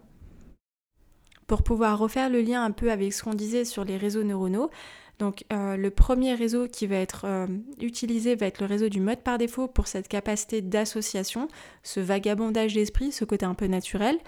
Pour 1.48 1.64
pouvoir 1.64 1.98
refaire 1.98 2.30
le 2.30 2.42
lien 2.42 2.64
un 2.64 2.72
peu 2.72 2.92
avec 2.92 3.14
ce 3.14 3.24
qu'on 3.24 3.34
disait 3.34 3.66
sur 3.66 3.84
les 3.84 3.98
réseaux 3.98 4.24
neuronaux, 4.24 4.70
donc 5.18 5.46
euh, 5.52 5.76
le 5.76 5.90
premier 5.90 6.36
réseau 6.36 6.68
qui 6.68 6.86
va 6.86 6.98
être 6.98 7.26
euh, 7.26 7.48
utilisé 7.82 8.36
va 8.36 8.46
être 8.46 8.60
le 8.60 8.68
réseau 8.68 8.90
du 8.90 9.00
mode 9.00 9.22
par 9.22 9.40
défaut 9.40 9.68
pour 9.68 9.88
cette 9.88 10.08
capacité 10.08 10.62
d'association, 10.62 11.48
ce 11.82 12.00
vagabondage 12.00 12.76
d'esprit, 12.76 13.12
ce 13.12 13.26
côté 13.26 13.46
un 13.46 13.56
peu 13.56 13.66
naturel. 13.66 14.20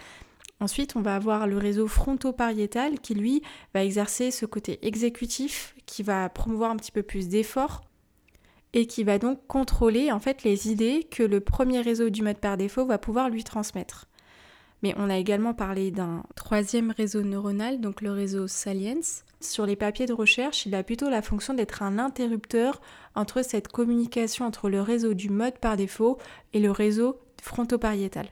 Ensuite, 0.62 0.96
on 0.98 1.01
va 1.01 1.16
avoir 1.16 1.48
le 1.48 1.58
réseau 1.58 1.88
fronto-pariétal 1.88 3.00
qui, 3.00 3.13
lui, 3.13 3.42
va 3.74 3.84
exercer 3.84 4.30
ce 4.30 4.46
côté 4.46 4.86
exécutif, 4.86 5.74
qui 5.86 6.04
va 6.04 6.28
promouvoir 6.28 6.72
un 6.72 6.75
petit 6.75 6.92
peu 6.92 7.04
plus 7.04 7.30
d'efforts 7.30 7.82
et 8.74 8.86
qui 8.86 9.04
va 9.04 9.18
donc 9.18 9.39
contrôler 9.48 10.12
en 10.12 10.20
fait 10.20 10.44
les 10.44 10.70
idées 10.70 11.08
que 11.10 11.24
le 11.24 11.39
premier 11.39 11.82
réseau 11.82 12.10
du 12.10 12.22
mode 12.22 12.38
par 12.38 12.58
défaut 12.58 12.86
va 12.86 12.98
pouvoir 12.98 13.30
lui 13.30 13.44
transmettre. 13.44 14.08
Mais 14.84 14.94
on 14.98 15.10
a 15.10 15.18
également 15.18 15.54
parlé 15.54 15.92
d'un 15.92 16.24
troisième 16.36 16.92
réseau 16.92 17.22
neuronal, 17.22 17.82
donc 17.82 18.01
le 18.01 18.12
réseau 18.12 18.48
Salience. 18.48 19.24
Sur 19.42 19.66
les 19.66 19.75
papiers 19.75 20.06
de 20.06 20.13
recherche, 20.13 20.66
il 20.66 20.75
a 20.75 20.84
plutôt 20.84 21.10
la 21.10 21.22
fonction 21.22 21.54
d'être 21.54 21.84
un 21.84 21.98
interrupteur 22.00 22.82
entre 23.16 23.44
cette 23.44 23.70
communication 23.70 24.46
entre 24.46 24.70
le 24.70 24.82
réseau 24.82 25.13
du 25.13 25.30
mode 25.30 25.58
par 25.58 25.78
défaut 25.78 26.18
et 26.54 26.60
le 26.60 26.72
réseau 26.72 27.20
frontopariétal 27.42 28.30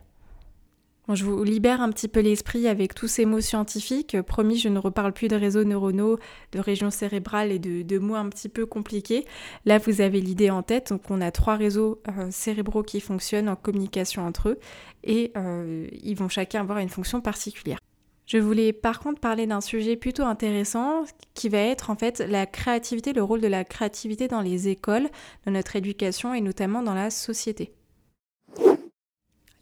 je 1.14 1.24
vous 1.24 1.42
libère 1.42 1.80
un 1.80 1.90
petit 1.90 2.08
peu 2.08 2.20
l'esprit 2.20 2.68
avec 2.68 2.94
tous 2.94 3.08
ces 3.08 3.24
mots 3.24 3.40
scientifiques. 3.40 4.20
Promis, 4.22 4.58
je 4.58 4.68
ne 4.68 4.78
reparle 4.78 5.12
plus 5.12 5.28
de 5.28 5.36
réseaux 5.36 5.64
neuronaux, 5.64 6.18
de 6.52 6.58
régions 6.58 6.90
cérébrales 6.90 7.50
et 7.50 7.58
de, 7.58 7.98
mots 7.98 8.14
un 8.14 8.28
petit 8.28 8.48
peu 8.48 8.66
compliqués. 8.66 9.24
Là, 9.64 9.78
vous 9.78 10.00
avez 10.00 10.20
l'idée 10.20 10.50
en 10.50 10.62
tête. 10.62 10.90
Donc, 10.90 11.02
on 11.10 11.20
a 11.20 11.30
trois 11.30 11.56
réseaux 11.56 12.02
euh, 12.08 12.28
cérébraux 12.30 12.82
qui 12.82 13.00
fonctionnent 13.00 13.48
en 13.48 13.56
communication 13.56 14.26
entre 14.26 14.50
eux 14.50 14.58
et 15.04 15.32
euh, 15.36 15.86
ils 16.02 16.16
vont 16.16 16.28
chacun 16.28 16.60
avoir 16.60 16.78
une 16.78 16.88
fonction 16.88 17.20
particulière. 17.20 17.78
Je 18.26 18.36
voulais 18.36 18.74
par 18.74 19.00
contre 19.00 19.20
parler 19.20 19.46
d'un 19.46 19.62
sujet 19.62 19.96
plutôt 19.96 20.24
intéressant 20.24 21.04
qui 21.32 21.48
va 21.48 21.60
être 21.60 21.88
en 21.88 21.96
fait 21.96 22.20
la 22.20 22.44
créativité, 22.44 23.14
le 23.14 23.22
rôle 23.22 23.40
de 23.40 23.46
la 23.46 23.64
créativité 23.64 24.28
dans 24.28 24.42
les 24.42 24.68
écoles, 24.68 25.08
dans 25.46 25.52
notre 25.52 25.76
éducation 25.76 26.34
et 26.34 26.42
notamment 26.42 26.82
dans 26.82 26.92
la 26.92 27.08
société. 27.08 27.72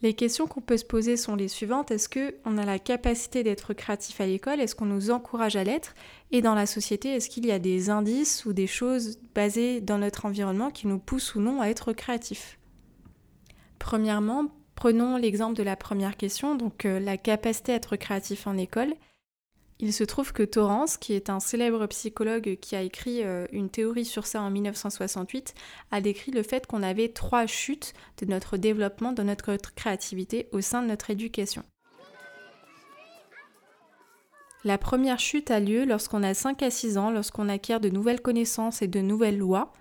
Les 0.03 0.13
questions 0.13 0.45
qu'on 0.45 0.61
peut 0.61 0.77
se 0.77 0.85
poser 0.85 1.17
sont 1.17 1.35
les 1.35 1.47
suivantes. 1.47 1.89
Est-ce 1.89 2.07
qu'on 2.07 2.57
a 2.57 2.65
la 2.65 2.77
capacité 2.77 3.43
d'être 3.43 3.73
créatif 3.73 4.21
à 4.21 4.27
l'école? 4.27 4.59
Est-ce 4.59 4.75
qu'on 4.75 4.85
nous 4.85 5.09
encourage 5.09 5.55
à 5.55 5.63
l'être? 5.63 5.95
Et 6.31 6.41
dans 6.41 6.53
la 6.53 6.67
société, 6.67 7.09
est-ce 7.09 7.29
qu'il 7.29 7.47
y 7.47 7.51
a 7.51 7.57
des 7.57 7.89
indices 7.89 8.45
ou 8.45 8.53
des 8.53 8.67
choses 8.67 9.17
basées 9.33 9.81
dans 9.81 9.97
notre 9.97 10.25
environnement 10.25 10.69
qui 10.69 10.85
nous 10.85 10.99
poussent 10.99 11.33
ou 11.33 11.39
non 11.39 11.61
à 11.61 11.67
être 11.67 11.93
créatifs? 11.93 12.59
Premièrement, 13.79 14.51
prenons 14.75 15.17
l'exemple 15.17 15.55
de 15.55 15.63
la 15.63 15.75
première 15.75 16.15
question, 16.15 16.53
donc 16.53 16.85
euh, 16.85 16.99
la 16.99 17.17
capacité 17.17 17.71
à 17.71 17.75
être 17.75 17.95
créatif 17.95 18.45
en 18.45 18.55
école. 18.55 18.93
Il 19.79 19.93
se 19.93 20.03
trouve 20.03 20.33
que 20.33 20.41
Torrance, 20.41 20.97
qui 20.97 21.13
est 21.13 21.29
un 21.29 21.39
célèbre 21.39 21.85
psychologue 21.87 22.57
qui 22.59 22.75
a 22.75 22.81
écrit 22.81 23.23
euh, 23.23 23.45
une 23.51 23.69
théorie 23.69 24.05
sur 24.05 24.25
ça 24.25 24.41
en 24.41 24.49
1968, 24.49 25.53
a 25.91 26.01
décrit 26.01 26.31
le 26.31 26.41
fait 26.41 26.65
qu'on 26.65 26.81
avait 26.81 27.09
trois 27.09 27.45
chutes 27.45 27.93
de 28.17 28.25
notre 28.25 28.57
développement, 28.57 29.11
de 29.11 29.21
notre 29.21 29.55
créativité 29.75 30.49
au 30.51 30.61
sein 30.61 30.81
de 30.81 30.87
notre 30.87 31.11
éducation. 31.11 31.63
La 34.63 34.79
première 34.79 35.19
chute 35.19 35.51
a 35.51 35.59
lieu 35.59 35.85
lorsqu'on 35.85 36.23
a 36.23 36.33
5 36.33 36.63
à 36.63 36.71
6 36.71 36.97
ans, 36.97 37.11
lorsqu'on 37.11 37.47
acquiert 37.47 37.79
de 37.79 37.89
nouvelles 37.89 38.21
connaissances 38.21 38.81
et 38.81 38.87
de 38.87 38.99
nouvelles 38.99 39.37
lois. 39.37 39.71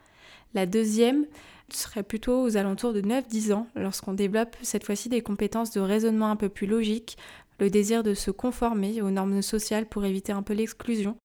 La 0.53 0.67
deuxième 0.67 1.27
serait 1.71 2.03
plutôt 2.03 2.43
aux 2.43 2.57
alentours 2.57 2.93
de 2.93 3.01
9-10 3.01 3.53
ans, 3.53 3.67
lorsqu'on 3.75 4.13
développe 4.13 4.57
cette 4.63 4.85
fois-ci 4.85 5.09
des 5.09 5.23
compétences 5.23 5.73
de 5.73 5.81
raisonnement 5.81 6.31
un 6.31 6.37
peu 6.37 6.49
plus 6.49 6.67
logiques, 6.67 7.17
le 7.59 7.71
désir 7.71 8.03
de 8.03 8.15
se 8.15 8.31
conformer 8.31 9.03
aux 9.03 9.11
normes 9.11 9.43
sociales 9.43 9.87
pour 9.87 10.05
éviter 10.05 10.33
un 10.33 10.43
peu 10.43 10.55
l'exclusion. 10.55 11.17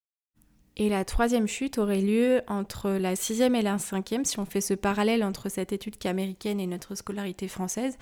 Et 0.77 0.89
la 0.89 1.03
troisième 1.03 1.47
chute 1.47 1.77
aurait 1.77 2.01
lieu 2.01 2.41
entre 2.47 2.91
la 2.91 3.15
sixième 3.15 3.55
et 3.55 3.61
la 3.61 3.77
cinquième, 3.77 4.25
si 4.25 4.39
on 4.39 4.45
fait 4.45 4.61
ce 4.61 4.73
parallèle 4.73 5.23
entre 5.23 5.49
cette 5.49 5.73
étude 5.73 5.97
qu'américaine 5.97 6.59
et 6.59 6.67
notre 6.67 6.95
scolarité 6.95 7.47
française, 7.47 7.97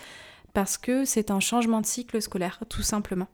parce 0.53 0.77
que 0.77 1.05
c'est 1.05 1.31
un 1.31 1.39
changement 1.39 1.81
de 1.81 1.85
cycle 1.85 2.21
scolaire, 2.21 2.59
tout 2.69 2.83
simplement. 2.83 3.27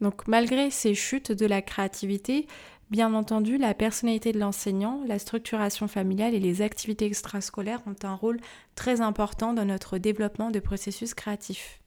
Donc 0.00 0.26
malgré 0.26 0.70
ces 0.70 0.94
chutes 0.94 1.30
de 1.30 1.46
la 1.46 1.62
créativité, 1.62 2.46
bien 2.90 3.14
entendu, 3.14 3.58
la 3.58 3.74
personnalité 3.74 4.32
de 4.32 4.38
l'enseignant, 4.38 5.02
la 5.06 5.18
structuration 5.18 5.88
familiale 5.88 6.34
et 6.34 6.40
les 6.40 6.62
activités 6.62 7.06
extrascolaires 7.06 7.82
ont 7.86 7.96
un 8.02 8.14
rôle 8.14 8.40
très 8.74 9.00
important 9.00 9.52
dans 9.52 9.64
notre 9.64 9.98
développement 9.98 10.50
de 10.50 10.58
processus 10.58 11.14
créatifs. 11.14 11.79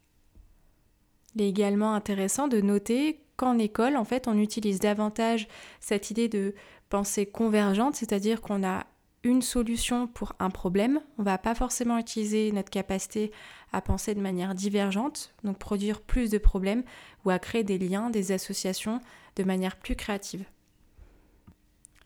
Il 1.35 1.41
est 1.41 1.49
également 1.49 1.93
intéressant 1.93 2.47
de 2.47 2.61
noter 2.61 3.19
qu'en 3.35 3.57
école, 3.57 3.97
en 3.97 4.05
fait, 4.05 4.27
on 4.27 4.37
utilise 4.37 4.79
davantage 4.79 5.47
cette 5.79 6.11
idée 6.11 6.29
de 6.29 6.53
pensée 6.89 7.25
convergente, 7.25 7.95
c'est-à-dire 7.95 8.41
qu'on 8.41 8.63
a 8.63 8.85
une 9.23 9.41
solution 9.41 10.07
pour 10.07 10.33
un 10.39 10.49
problème. 10.49 11.01
On 11.17 11.23
va 11.23 11.37
pas 11.37 11.55
forcément 11.55 11.97
utiliser 11.97 12.51
notre 12.51 12.69
capacité 12.69 13.31
à 13.71 13.81
penser 13.81 14.13
de 14.13 14.21
manière 14.21 14.53
divergente, 14.53 15.33
donc 15.43 15.57
produire 15.57 16.01
plus 16.01 16.29
de 16.29 16.37
problèmes 16.37 16.83
ou 17.25 17.29
à 17.29 17.39
créer 17.39 17.63
des 17.63 17.77
liens, 17.77 18.09
des 18.09 18.31
associations 18.31 18.99
de 19.35 19.43
manière 19.43 19.77
plus 19.77 19.95
créative. 19.95 20.43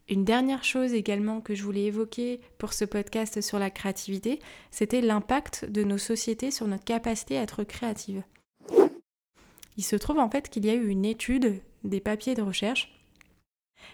Une 0.10 0.24
dernière 0.24 0.64
chose 0.64 0.94
également 0.94 1.42
que 1.42 1.54
je 1.54 1.64
voulais 1.64 1.86
évoquer 1.86 2.40
pour 2.60 2.72
ce 2.72 2.86
podcast 2.86 3.42
sur 3.42 3.60
la 3.60 3.70
créativité, 3.70 4.40
c'était 4.72 5.02
l'impact 5.02 5.66
de 5.66 5.84
nos 5.84 5.98
sociétés 5.98 6.52
sur 6.52 6.66
notre 6.68 6.86
capacité 6.86 7.38
à 7.38 7.42
être 7.42 7.66
créative. 7.66 8.24
Il 9.78 9.84
se 9.84 9.96
trouve 9.96 10.20
en 10.20 10.30
fait 10.30 10.50
qu'il 10.50 10.66
y 10.66 10.70
a 10.70 10.74
eu 10.74 10.88
une 10.88 11.06
étude 11.06 11.62
des 11.84 12.00
papiers 12.00 12.36
de 12.36 12.42
recherche 12.42 12.94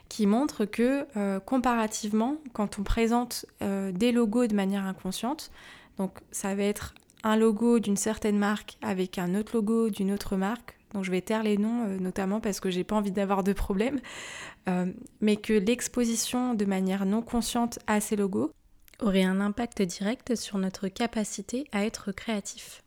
qui 0.10 0.26
montre 0.26 0.66
que 0.66 1.06
euh, 1.18 1.40
comparativement, 1.40 2.38
quand 2.54 2.80
on 2.80 2.84
présente 2.84 3.46
euh, 3.62 3.92
des 3.92 4.12
logos 4.12 4.48
de 4.48 4.56
manière 4.56 4.86
inconsciente, 4.86 5.52
donc 5.98 6.20
ça 6.32 6.56
va 6.56 6.64
être 6.64 6.94
un 7.24 7.36
logo 7.36 7.80
d'une 7.80 7.98
certaine 7.98 8.38
marque 8.38 8.78
avec 8.82 9.18
un 9.18 9.36
autre 9.36 9.56
logo 9.56 9.90
d'une 9.90 10.12
autre 10.12 10.36
marque, 10.36 10.78
donc 10.94 11.04
je 11.04 11.12
vais 11.12 11.22
taire 11.22 11.44
les 11.44 11.58
noms 11.58 11.86
euh, 11.86 12.00
notamment 12.00 12.40
parce 12.40 12.60
que 12.60 12.70
j'ai 12.70 12.84
pas 12.84 12.96
envie 12.96 13.12
d'avoir 13.12 13.44
de 13.44 13.54
problème, 13.54 14.00
mais 15.20 15.36
que 15.36 15.52
l'exposition 15.52 16.54
de 16.54 16.64
manière 16.64 17.06
non 17.06 17.22
consciente 17.22 17.80
à 17.86 18.00
ces 18.00 18.16
logos 18.16 18.50
aurait 19.02 19.24
un 19.24 19.42
impact 19.42 19.82
direct 19.82 20.36
sur 20.36 20.58
notre 20.58 20.88
capacité 20.88 21.66
à 21.74 21.86
être 21.86 22.14
créatif. 22.14 22.83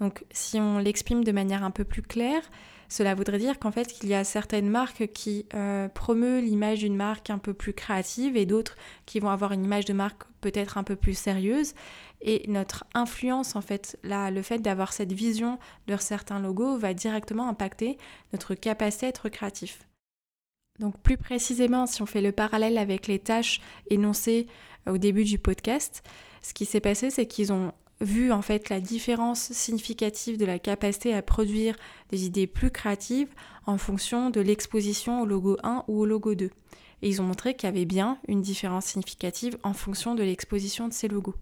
Donc 0.00 0.24
si 0.30 0.58
on 0.60 0.78
l'exprime 0.78 1.24
de 1.24 1.32
manière 1.32 1.64
un 1.64 1.70
peu 1.70 1.84
plus 1.84 2.02
claire, 2.02 2.42
cela 2.88 3.14
voudrait 3.14 3.38
dire 3.38 3.58
qu'en 3.58 3.72
fait 3.72 3.98
il 4.02 4.08
y 4.08 4.14
a 4.14 4.24
certaines 4.24 4.68
marques 4.68 5.08
qui 5.12 5.46
euh, 5.54 5.88
promeuvent 5.88 6.44
l'image 6.44 6.80
d'une 6.80 6.96
marque 6.96 7.30
un 7.30 7.38
peu 7.38 7.54
plus 7.54 7.72
créative 7.72 8.36
et 8.36 8.46
d'autres 8.46 8.76
qui 9.06 9.20
vont 9.20 9.30
avoir 9.30 9.52
une 9.52 9.64
image 9.64 9.86
de 9.86 9.92
marque 9.92 10.22
peut-être 10.40 10.78
un 10.78 10.84
peu 10.84 10.96
plus 10.96 11.16
sérieuse. 11.18 11.74
Et 12.20 12.44
notre 12.48 12.84
influence 12.94 13.56
en 13.56 13.60
fait, 13.60 13.98
là, 14.02 14.30
le 14.30 14.42
fait 14.42 14.58
d'avoir 14.58 14.92
cette 14.92 15.12
vision 15.12 15.58
de 15.86 15.96
certains 15.96 16.40
logos 16.40 16.76
va 16.76 16.94
directement 16.94 17.48
impacter 17.48 17.98
notre 18.32 18.54
capacité 18.54 19.06
à 19.06 19.08
être 19.10 19.28
créatif. 19.28 19.80
Donc 20.78 20.98
plus 21.00 21.16
précisément, 21.16 21.86
si 21.86 22.02
on 22.02 22.06
fait 22.06 22.20
le 22.20 22.32
parallèle 22.32 22.78
avec 22.78 23.06
les 23.06 23.18
tâches 23.18 23.60
énoncées 23.88 24.46
au 24.86 24.98
début 24.98 25.24
du 25.24 25.38
podcast, 25.38 26.02
ce 26.42 26.54
qui 26.54 26.64
s'est 26.66 26.80
passé, 26.80 27.10
c'est 27.10 27.26
qu'ils 27.26 27.52
ont 27.52 27.72
vu 28.00 28.32
en 28.32 28.42
fait 28.42 28.68
la 28.68 28.80
différence 28.80 29.52
significative 29.52 30.38
de 30.38 30.44
la 30.44 30.58
capacité 30.58 31.14
à 31.14 31.22
produire 31.22 31.76
des 32.10 32.26
idées 32.26 32.46
plus 32.46 32.70
créatives 32.70 33.32
en 33.66 33.78
fonction 33.78 34.30
de 34.30 34.40
l'exposition 34.40 35.22
au 35.22 35.26
logo 35.26 35.56
1 35.62 35.84
ou 35.88 36.00
au 36.00 36.06
logo 36.06 36.34
2. 36.34 36.50
Et 37.02 37.08
ils 37.08 37.20
ont 37.20 37.24
montré 37.24 37.54
qu'il 37.54 37.68
y 37.68 37.72
avait 37.72 37.84
bien 37.84 38.18
une 38.28 38.42
différence 38.42 38.86
significative 38.86 39.58
en 39.62 39.72
fonction 39.72 40.14
de 40.14 40.22
l'exposition 40.22 40.88
de 40.88 40.92
ces 40.92 41.08
logos. 41.08 41.34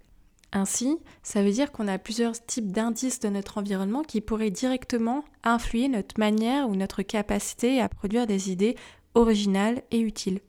Ainsi, 0.52 0.98
ça 1.24 1.42
veut 1.42 1.50
dire 1.50 1.72
qu'on 1.72 1.88
a 1.88 1.98
plusieurs 1.98 2.44
types 2.46 2.70
d'indices 2.70 3.18
de 3.18 3.28
notre 3.28 3.58
environnement 3.58 4.02
qui 4.02 4.20
pourraient 4.20 4.50
directement 4.50 5.24
influer 5.42 5.88
notre 5.88 6.18
manière 6.18 6.68
ou 6.68 6.76
notre 6.76 7.02
capacité 7.02 7.80
à 7.80 7.88
produire 7.88 8.28
des 8.28 8.52
idées 8.52 8.76
originales 9.14 9.82
et 9.90 9.98
utiles. 9.98 10.40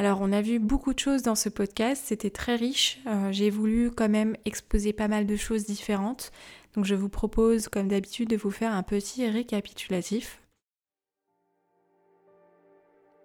Alors 0.00 0.20
on 0.20 0.30
a 0.30 0.42
vu 0.42 0.60
beaucoup 0.60 0.94
de 0.94 0.98
choses 1.00 1.22
dans 1.22 1.34
ce 1.34 1.48
podcast, 1.48 2.04
c'était 2.06 2.30
très 2.30 2.54
riche. 2.54 3.00
Euh, 3.08 3.32
j'ai 3.32 3.50
voulu 3.50 3.90
quand 3.90 4.08
même 4.08 4.36
exposer 4.44 4.92
pas 4.92 5.08
mal 5.08 5.26
de 5.26 5.34
choses 5.34 5.64
différentes. 5.64 6.30
Donc 6.76 6.84
je 6.84 6.94
vous 6.94 7.08
propose 7.08 7.66
comme 7.66 7.88
d'habitude 7.88 8.28
de 8.28 8.36
vous 8.36 8.52
faire 8.52 8.72
un 8.72 8.84
petit 8.84 9.28
récapitulatif. 9.28 10.40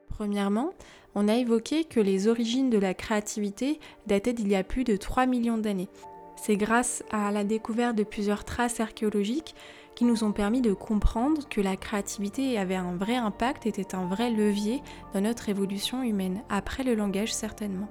Premièrement, 0.07 0.73
on 1.13 1.27
a 1.27 1.35
évoqué 1.35 1.83
que 1.83 1.99
les 1.99 2.27
origines 2.27 2.71
de 2.71 2.79
la 2.79 2.95
créativité 2.95 3.79
dataient 4.07 4.33
d'il 4.33 4.47
y 4.47 4.55
a 4.55 4.63
plus 4.63 4.83
de 4.83 4.97
3 4.97 5.27
millions 5.27 5.59
d'années. 5.59 5.89
C'est 6.35 6.57
grâce 6.57 7.03
à 7.11 7.31
la 7.31 7.43
découverte 7.43 7.95
de 7.95 8.03
plusieurs 8.03 8.45
traces 8.45 8.79
archéologiques 8.79 9.53
qui 9.95 10.05
nous 10.05 10.23
ont 10.23 10.31
permis 10.31 10.61
de 10.61 10.73
comprendre 10.73 11.47
que 11.49 11.61
la 11.61 11.75
créativité 11.75 12.57
avait 12.57 12.75
un 12.75 12.95
vrai 12.95 13.15
impact, 13.15 13.65
était 13.65 13.95
un 13.95 14.05
vrai 14.05 14.29
levier 14.29 14.81
dans 15.13 15.21
notre 15.21 15.49
évolution 15.49 16.03
humaine, 16.03 16.41
après 16.49 16.83
le 16.83 16.95
langage 16.95 17.33
certainement. 17.33 17.87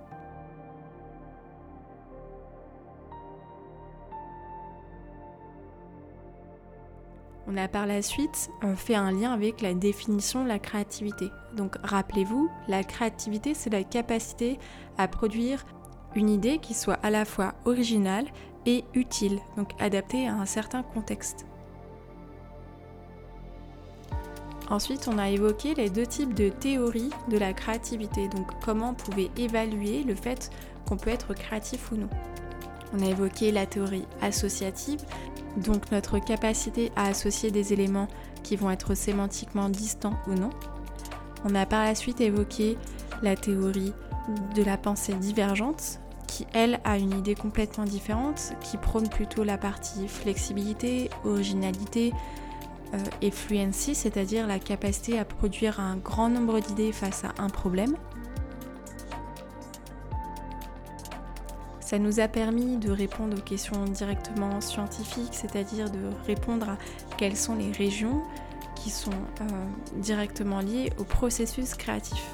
On 7.48 7.56
a 7.56 7.68
par 7.68 7.86
la 7.86 8.02
suite 8.02 8.50
euh, 8.64 8.76
fait 8.76 8.94
un 8.94 9.10
lien 9.10 9.32
avec 9.32 9.60
la 9.60 9.74
définition 9.74 10.44
de 10.44 10.48
la 10.48 10.58
créativité. 10.58 11.28
Donc 11.54 11.76
rappelez-vous, 11.82 12.48
la 12.68 12.84
créativité, 12.84 13.52
c'est 13.52 13.70
la 13.70 13.82
capacité 13.82 14.58
à 14.96 15.08
produire 15.08 15.66
une 16.14 16.30
idée 16.30 16.58
qui 16.58 16.72
soit 16.72 16.98
à 17.02 17.10
la 17.10 17.24
fois 17.24 17.54
originale 17.64 18.26
et 18.64 18.84
utile, 18.94 19.40
donc 19.56 19.70
adaptée 19.80 20.28
à 20.28 20.34
un 20.34 20.46
certain 20.46 20.82
contexte. 20.82 21.46
Ensuite, 24.72 25.06
on 25.06 25.18
a 25.18 25.28
évoqué 25.28 25.74
les 25.74 25.90
deux 25.90 26.06
types 26.06 26.32
de 26.32 26.48
théories 26.48 27.10
de 27.28 27.36
la 27.36 27.52
créativité, 27.52 28.28
donc 28.28 28.46
comment 28.64 28.88
on 28.88 28.94
pouvait 28.94 29.30
évaluer 29.36 30.02
le 30.02 30.14
fait 30.14 30.50
qu'on 30.88 30.96
peut 30.96 31.10
être 31.10 31.34
créatif 31.34 31.92
ou 31.92 31.96
non. 31.96 32.08
On 32.94 33.02
a 33.02 33.10
évoqué 33.10 33.52
la 33.52 33.66
théorie 33.66 34.06
associative, 34.22 35.02
donc 35.58 35.92
notre 35.92 36.18
capacité 36.20 36.90
à 36.96 37.08
associer 37.08 37.50
des 37.50 37.74
éléments 37.74 38.08
qui 38.42 38.56
vont 38.56 38.70
être 38.70 38.94
sémantiquement 38.94 39.68
distants 39.68 40.16
ou 40.26 40.32
non. 40.32 40.48
On 41.44 41.54
a 41.54 41.66
par 41.66 41.84
la 41.84 41.94
suite 41.94 42.22
évoqué 42.22 42.78
la 43.20 43.36
théorie 43.36 43.92
de 44.54 44.62
la 44.62 44.78
pensée 44.78 45.12
divergente, 45.12 46.00
qui 46.26 46.46
elle 46.54 46.80
a 46.84 46.96
une 46.96 47.18
idée 47.18 47.34
complètement 47.34 47.84
différente, 47.84 48.54
qui 48.62 48.78
prône 48.78 49.10
plutôt 49.10 49.44
la 49.44 49.58
partie 49.58 50.08
flexibilité, 50.08 51.10
originalité 51.26 52.14
et 53.20 53.30
fluency, 53.30 53.94
c'est-à-dire 53.94 54.46
la 54.46 54.58
capacité 54.58 55.18
à 55.18 55.24
produire 55.24 55.80
un 55.80 55.96
grand 55.96 56.28
nombre 56.28 56.60
d'idées 56.60 56.92
face 56.92 57.24
à 57.24 57.32
un 57.38 57.48
problème. 57.48 57.96
Ça 61.80 61.98
nous 61.98 62.20
a 62.20 62.28
permis 62.28 62.78
de 62.78 62.90
répondre 62.90 63.36
aux 63.36 63.42
questions 63.42 63.84
directement 63.84 64.62
scientifiques, 64.62 65.32
c'est-à-dire 65.32 65.90
de 65.90 65.98
répondre 66.26 66.70
à 66.70 66.78
quelles 67.18 67.36
sont 67.36 67.54
les 67.54 67.70
régions 67.70 68.22
qui 68.74 68.88
sont 68.88 69.10
euh, 69.10 69.44
directement 69.96 70.60
liées 70.60 70.90
au 70.98 71.04
processus 71.04 71.74
créatif. 71.74 72.24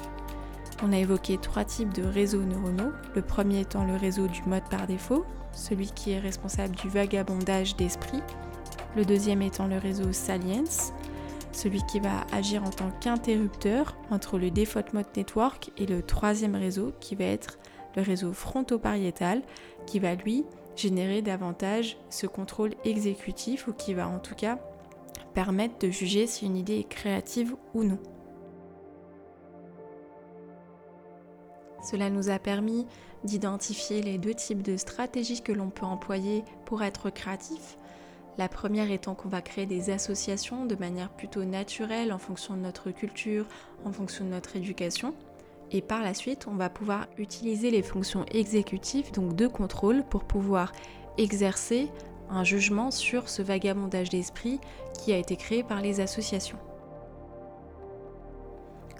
On 0.81 0.93
a 0.93 0.97
évoqué 0.97 1.37
trois 1.37 1.65
types 1.65 1.93
de 1.93 2.03
réseaux 2.03 2.43
neuronaux, 2.43 2.93
le 3.15 3.21
premier 3.21 3.59
étant 3.59 3.83
le 3.83 3.97
réseau 3.97 4.27
du 4.27 4.41
mode 4.43 4.63
par 4.69 4.87
défaut, 4.87 5.25
celui 5.51 5.91
qui 5.91 6.11
est 6.11 6.19
responsable 6.19 6.75
du 6.77 6.87
vagabondage 6.87 7.75
d'esprit, 7.75 8.21
le 8.95 9.05
deuxième 9.05 9.41
étant 9.41 9.67
le 9.67 9.77
réseau 9.77 10.11
salience, 10.11 10.93
celui 11.51 11.81
qui 11.83 11.99
va 11.99 12.25
agir 12.31 12.63
en 12.63 12.69
tant 12.69 12.91
qu'interrupteur 12.99 13.95
entre 14.11 14.37
le 14.37 14.51
default 14.51 14.93
mode 14.93 15.07
network 15.15 15.71
et 15.77 15.85
le 15.85 16.01
troisième 16.01 16.55
réseau 16.55 16.93
qui 16.99 17.15
va 17.15 17.25
être 17.25 17.57
le 17.95 18.01
réseau 18.01 18.33
fronto-pariétal 18.33 19.41
qui 19.85 19.99
va 19.99 20.15
lui 20.15 20.45
générer 20.75 21.21
davantage 21.21 21.97
ce 22.09 22.27
contrôle 22.27 22.75
exécutif 22.85 23.67
ou 23.67 23.73
qui 23.73 23.93
va 23.93 24.07
en 24.07 24.19
tout 24.19 24.35
cas 24.35 24.59
permettre 25.33 25.77
de 25.79 25.89
juger 25.89 26.27
si 26.27 26.45
une 26.45 26.57
idée 26.57 26.79
est 26.79 26.87
créative 26.87 27.55
ou 27.73 27.83
non. 27.83 27.99
Cela 31.81 32.09
nous 32.09 32.29
a 32.29 32.39
permis 32.39 32.85
d'identifier 33.23 34.01
les 34.01 34.17
deux 34.17 34.33
types 34.33 34.61
de 34.61 34.77
stratégies 34.77 35.41
que 35.41 35.51
l'on 35.51 35.69
peut 35.69 35.85
employer 35.85 36.43
pour 36.65 36.83
être 36.83 37.09
créatif. 37.09 37.78
La 38.37 38.47
première 38.47 38.91
étant 38.91 39.15
qu'on 39.15 39.29
va 39.29 39.41
créer 39.41 39.65
des 39.65 39.89
associations 39.89 40.65
de 40.65 40.75
manière 40.75 41.09
plutôt 41.09 41.43
naturelle 41.43 42.13
en 42.13 42.19
fonction 42.19 42.55
de 42.55 42.61
notre 42.61 42.91
culture, 42.91 43.45
en 43.83 43.91
fonction 43.91 44.23
de 44.25 44.29
notre 44.29 44.55
éducation. 44.55 45.13
Et 45.71 45.81
par 45.81 46.01
la 46.01 46.13
suite, 46.13 46.47
on 46.47 46.55
va 46.55 46.69
pouvoir 46.69 47.07
utiliser 47.17 47.69
les 47.69 47.83
fonctions 47.83 48.25
exécutives, 48.31 49.11
donc 49.11 49.35
de 49.35 49.47
contrôle, 49.47 50.03
pour 50.03 50.23
pouvoir 50.23 50.71
exercer 51.17 51.89
un 52.29 52.43
jugement 52.43 52.91
sur 52.91 53.29
ce 53.29 53.41
vagabondage 53.41 54.09
d'esprit 54.09 54.59
qui 54.93 55.11
a 55.13 55.17
été 55.17 55.35
créé 55.35 55.63
par 55.63 55.81
les 55.81 55.99
associations. 55.99 56.57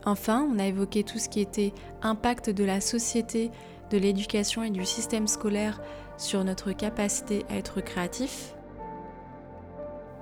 Enfin, 0.06 0.48
on 0.52 0.60
a 0.60 0.66
évoqué 0.66 1.04
tout 1.04 1.20
ce 1.20 1.30
qui 1.30 1.40
était 1.40 1.74
impact 2.02 2.50
de 2.50 2.64
la 2.64 2.82
société, 2.82 3.52
de 3.92 3.98
l'éducation 3.98 4.64
et 4.64 4.70
du 4.70 4.86
système 4.86 5.28
scolaire 5.28 5.82
sur 6.18 6.44
notre 6.44 6.72
capacité 6.72 7.46
à 7.50 7.58
être 7.58 7.82
créatif. 7.82 8.56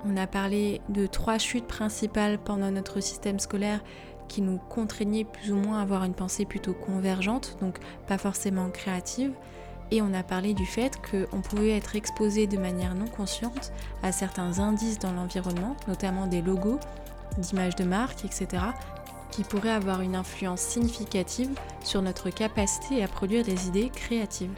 On 0.10 0.16
a 0.16 0.26
parlé 0.26 0.80
de 0.88 1.06
trois 1.06 1.38
chutes 1.38 1.68
principales 1.68 2.38
pendant 2.38 2.72
notre 2.72 3.02
système 3.02 3.40
scolaire 3.40 3.82
qui 4.30 4.42
nous 4.42 4.58
contraignait 4.58 5.26
plus 5.26 5.52
ou 5.52 5.58
moins 5.58 5.80
à 5.80 5.82
avoir 5.82 6.06
une 6.06 6.14
pensée 6.14 6.46
plutôt 6.46 6.74
convergente, 6.74 7.58
donc 7.60 7.78
pas 8.08 8.18
forcément 8.18 8.70
créative. 8.70 9.32
Et 9.92 10.02
on 10.02 10.14
a 10.14 10.24
parlé 10.24 10.54
du 10.54 10.66
fait 10.66 11.00
qu'on 11.10 11.42
pouvait 11.42 11.76
être 11.76 11.96
exposé 11.96 12.48
de 12.48 12.58
manière 12.58 12.96
non 12.96 13.08
consciente 13.08 13.72
à 14.02 14.12
certains 14.12 14.60
indices 14.60 15.00
dans 15.00 15.12
l'environnement, 15.12 15.76
notamment 15.88 16.28
des 16.28 16.42
logos, 16.42 16.80
d'images 17.38 17.76
de 17.76 17.84
marque, 17.84 18.24
etc., 18.24 18.64
qui 19.32 19.44
pourraient 19.44 19.70
avoir 19.70 20.02
une 20.02 20.16
influence 20.16 20.62
significative 20.62 21.50
sur 21.84 22.02
notre 22.02 22.30
capacité 22.30 23.04
à 23.04 23.08
produire 23.08 23.44
des 23.44 23.68
idées 23.68 23.90
créatives. 23.90 24.52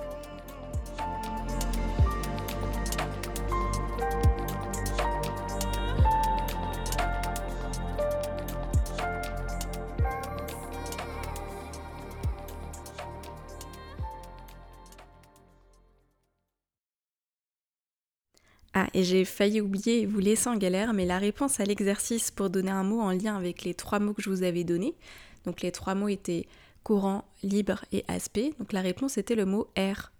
Ah, 18.81 18.87
et 18.93 19.03
j'ai 19.03 19.25
failli 19.25 19.59
oublier 19.59 20.05
vous 20.05 20.19
laisser 20.19 20.47
en 20.47 20.55
galère, 20.55 20.93
mais 20.93 21.05
la 21.05 21.17
réponse 21.17 21.59
à 21.59 21.65
l'exercice 21.65 22.31
pour 22.31 22.49
donner 22.49 22.71
un 22.71 22.83
mot 22.83 23.01
en 23.01 23.11
lien 23.11 23.35
avec 23.35 23.63
les 23.63 23.73
trois 23.73 23.99
mots 23.99 24.13
que 24.13 24.21
je 24.21 24.29
vous 24.29 24.43
avais 24.43 24.63
donnés, 24.63 24.95
donc 25.43 25.59
les 25.59 25.73
trois 25.73 25.95
mots 25.95 26.07
étaient 26.07 26.47
courant, 26.85 27.25
libre 27.43 27.83
et 27.91 28.05
aspect, 28.07 28.53
donc 28.57 28.71
la 28.71 28.79
réponse 28.79 29.17
était 29.17 29.35
le 29.35 29.45
mot 29.45 29.67
air. 29.75 30.13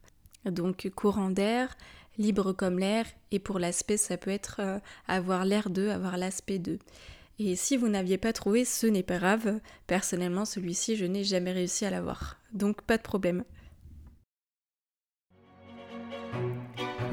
Donc 0.43 0.89
courant 0.93 1.30
d'air, 1.30 1.78
libre 2.17 2.52
comme 2.52 2.80
l'air, 2.80 3.06
et 3.32 3.39
pour 3.39 3.60
l'aspect 3.60 3.95
ça 3.95 4.17
peut 4.17 4.30
être 4.30 4.58
euh, 4.60 4.80
avoir 5.08 5.45
l'air 5.45 5.69
de, 5.69 5.88
avoir 5.88 6.17
l'aspect 6.17 6.60
de. 6.60 6.80
Et 7.39 7.56
si 7.56 7.78
vous 7.78 7.88
n'aviez 7.88 8.17
pas 8.17 8.34
trouvé, 8.34 8.65
ce 8.65 8.88
n'est 8.88 9.04
pas 9.04 9.19
grave, 9.19 9.62
personnellement 9.88 10.43
celui-ci 10.43 10.98
je 10.98 11.06
n'ai 11.06 11.24
jamais 11.24 11.54
réussi 11.54 11.86
à 11.86 11.91
l'avoir, 11.91 12.38
donc 12.52 12.82
pas 12.82 12.98
de 12.98 13.04
problème. 13.04 13.45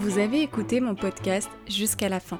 Vous 0.06 0.18
avez 0.18 0.40
écouté 0.40 0.80
mon 0.80 0.94
podcast 0.94 1.50
jusqu'à 1.68 2.08
la 2.08 2.20
fin. 2.20 2.38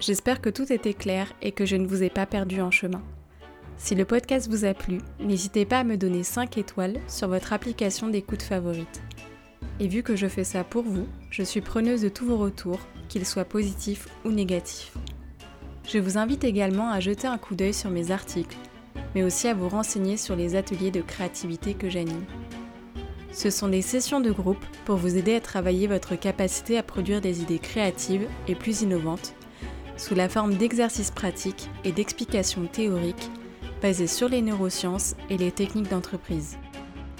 J'espère 0.00 0.42
que 0.42 0.50
tout 0.50 0.70
était 0.70 0.92
clair 0.92 1.32
et 1.40 1.50
que 1.50 1.64
je 1.64 1.76
ne 1.76 1.86
vous 1.86 2.02
ai 2.02 2.10
pas 2.10 2.26
perdu 2.26 2.60
en 2.60 2.70
chemin. 2.70 3.00
Si 3.78 3.94
le 3.94 4.04
podcast 4.04 4.50
vous 4.50 4.66
a 4.66 4.74
plu, 4.74 4.98
n'hésitez 5.18 5.64
pas 5.64 5.78
à 5.78 5.84
me 5.84 5.96
donner 5.96 6.22
5 6.22 6.58
étoiles 6.58 7.00
sur 7.08 7.28
votre 7.28 7.54
application 7.54 8.08
d'écoute 8.08 8.42
favorite. 8.42 9.00
Et 9.80 9.88
vu 9.88 10.02
que 10.02 10.14
je 10.14 10.26
fais 10.26 10.44
ça 10.44 10.62
pour 10.62 10.82
vous, 10.82 11.08
je 11.30 11.42
suis 11.42 11.62
preneuse 11.62 12.02
de 12.02 12.10
tous 12.10 12.26
vos 12.26 12.36
retours, 12.36 12.80
qu'ils 13.08 13.24
soient 13.24 13.46
positifs 13.46 14.08
ou 14.26 14.30
négatifs. 14.30 14.92
Je 15.88 15.98
vous 15.98 16.18
invite 16.18 16.44
également 16.44 16.90
à 16.90 17.00
jeter 17.00 17.26
un 17.26 17.38
coup 17.38 17.54
d'œil 17.54 17.72
sur 17.72 17.88
mes 17.88 18.10
articles, 18.10 18.58
mais 19.14 19.22
aussi 19.22 19.48
à 19.48 19.54
vous 19.54 19.70
renseigner 19.70 20.18
sur 20.18 20.36
les 20.36 20.54
ateliers 20.54 20.90
de 20.90 21.00
créativité 21.00 21.72
que 21.72 21.88
j'anime. 21.88 22.26
Ce 23.36 23.50
sont 23.50 23.68
des 23.68 23.82
sessions 23.82 24.20
de 24.20 24.30
groupe 24.30 24.64
pour 24.86 24.96
vous 24.96 25.18
aider 25.18 25.34
à 25.34 25.42
travailler 25.42 25.86
votre 25.88 26.16
capacité 26.16 26.78
à 26.78 26.82
produire 26.82 27.20
des 27.20 27.42
idées 27.42 27.58
créatives 27.58 28.26
et 28.48 28.54
plus 28.54 28.80
innovantes 28.80 29.34
sous 29.98 30.14
la 30.14 30.30
forme 30.30 30.54
d'exercices 30.54 31.10
pratiques 31.10 31.68
et 31.84 31.92
d'explications 31.92 32.66
théoriques 32.66 33.30
basées 33.82 34.06
sur 34.06 34.30
les 34.30 34.40
neurosciences 34.40 35.16
et 35.28 35.36
les 35.36 35.52
techniques 35.52 35.90
d'entreprise. 35.90 36.56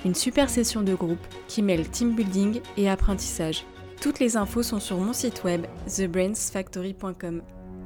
Une 0.06 0.14
super 0.14 0.48
session 0.48 0.80
de 0.80 0.94
groupe 0.94 1.26
qui 1.48 1.60
mêle 1.60 1.86
team 1.86 2.14
building 2.14 2.62
et 2.78 2.88
apprentissage. 2.88 3.66
Toutes 4.00 4.18
les 4.18 4.38
infos 4.38 4.62
sont 4.62 4.80
sur 4.80 4.96
mon 4.96 5.12
site 5.12 5.44
web 5.44 5.66
thebrainsfactory.com. 5.86 7.42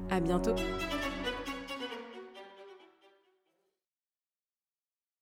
À 0.09 0.21
bientôt! 0.21 0.55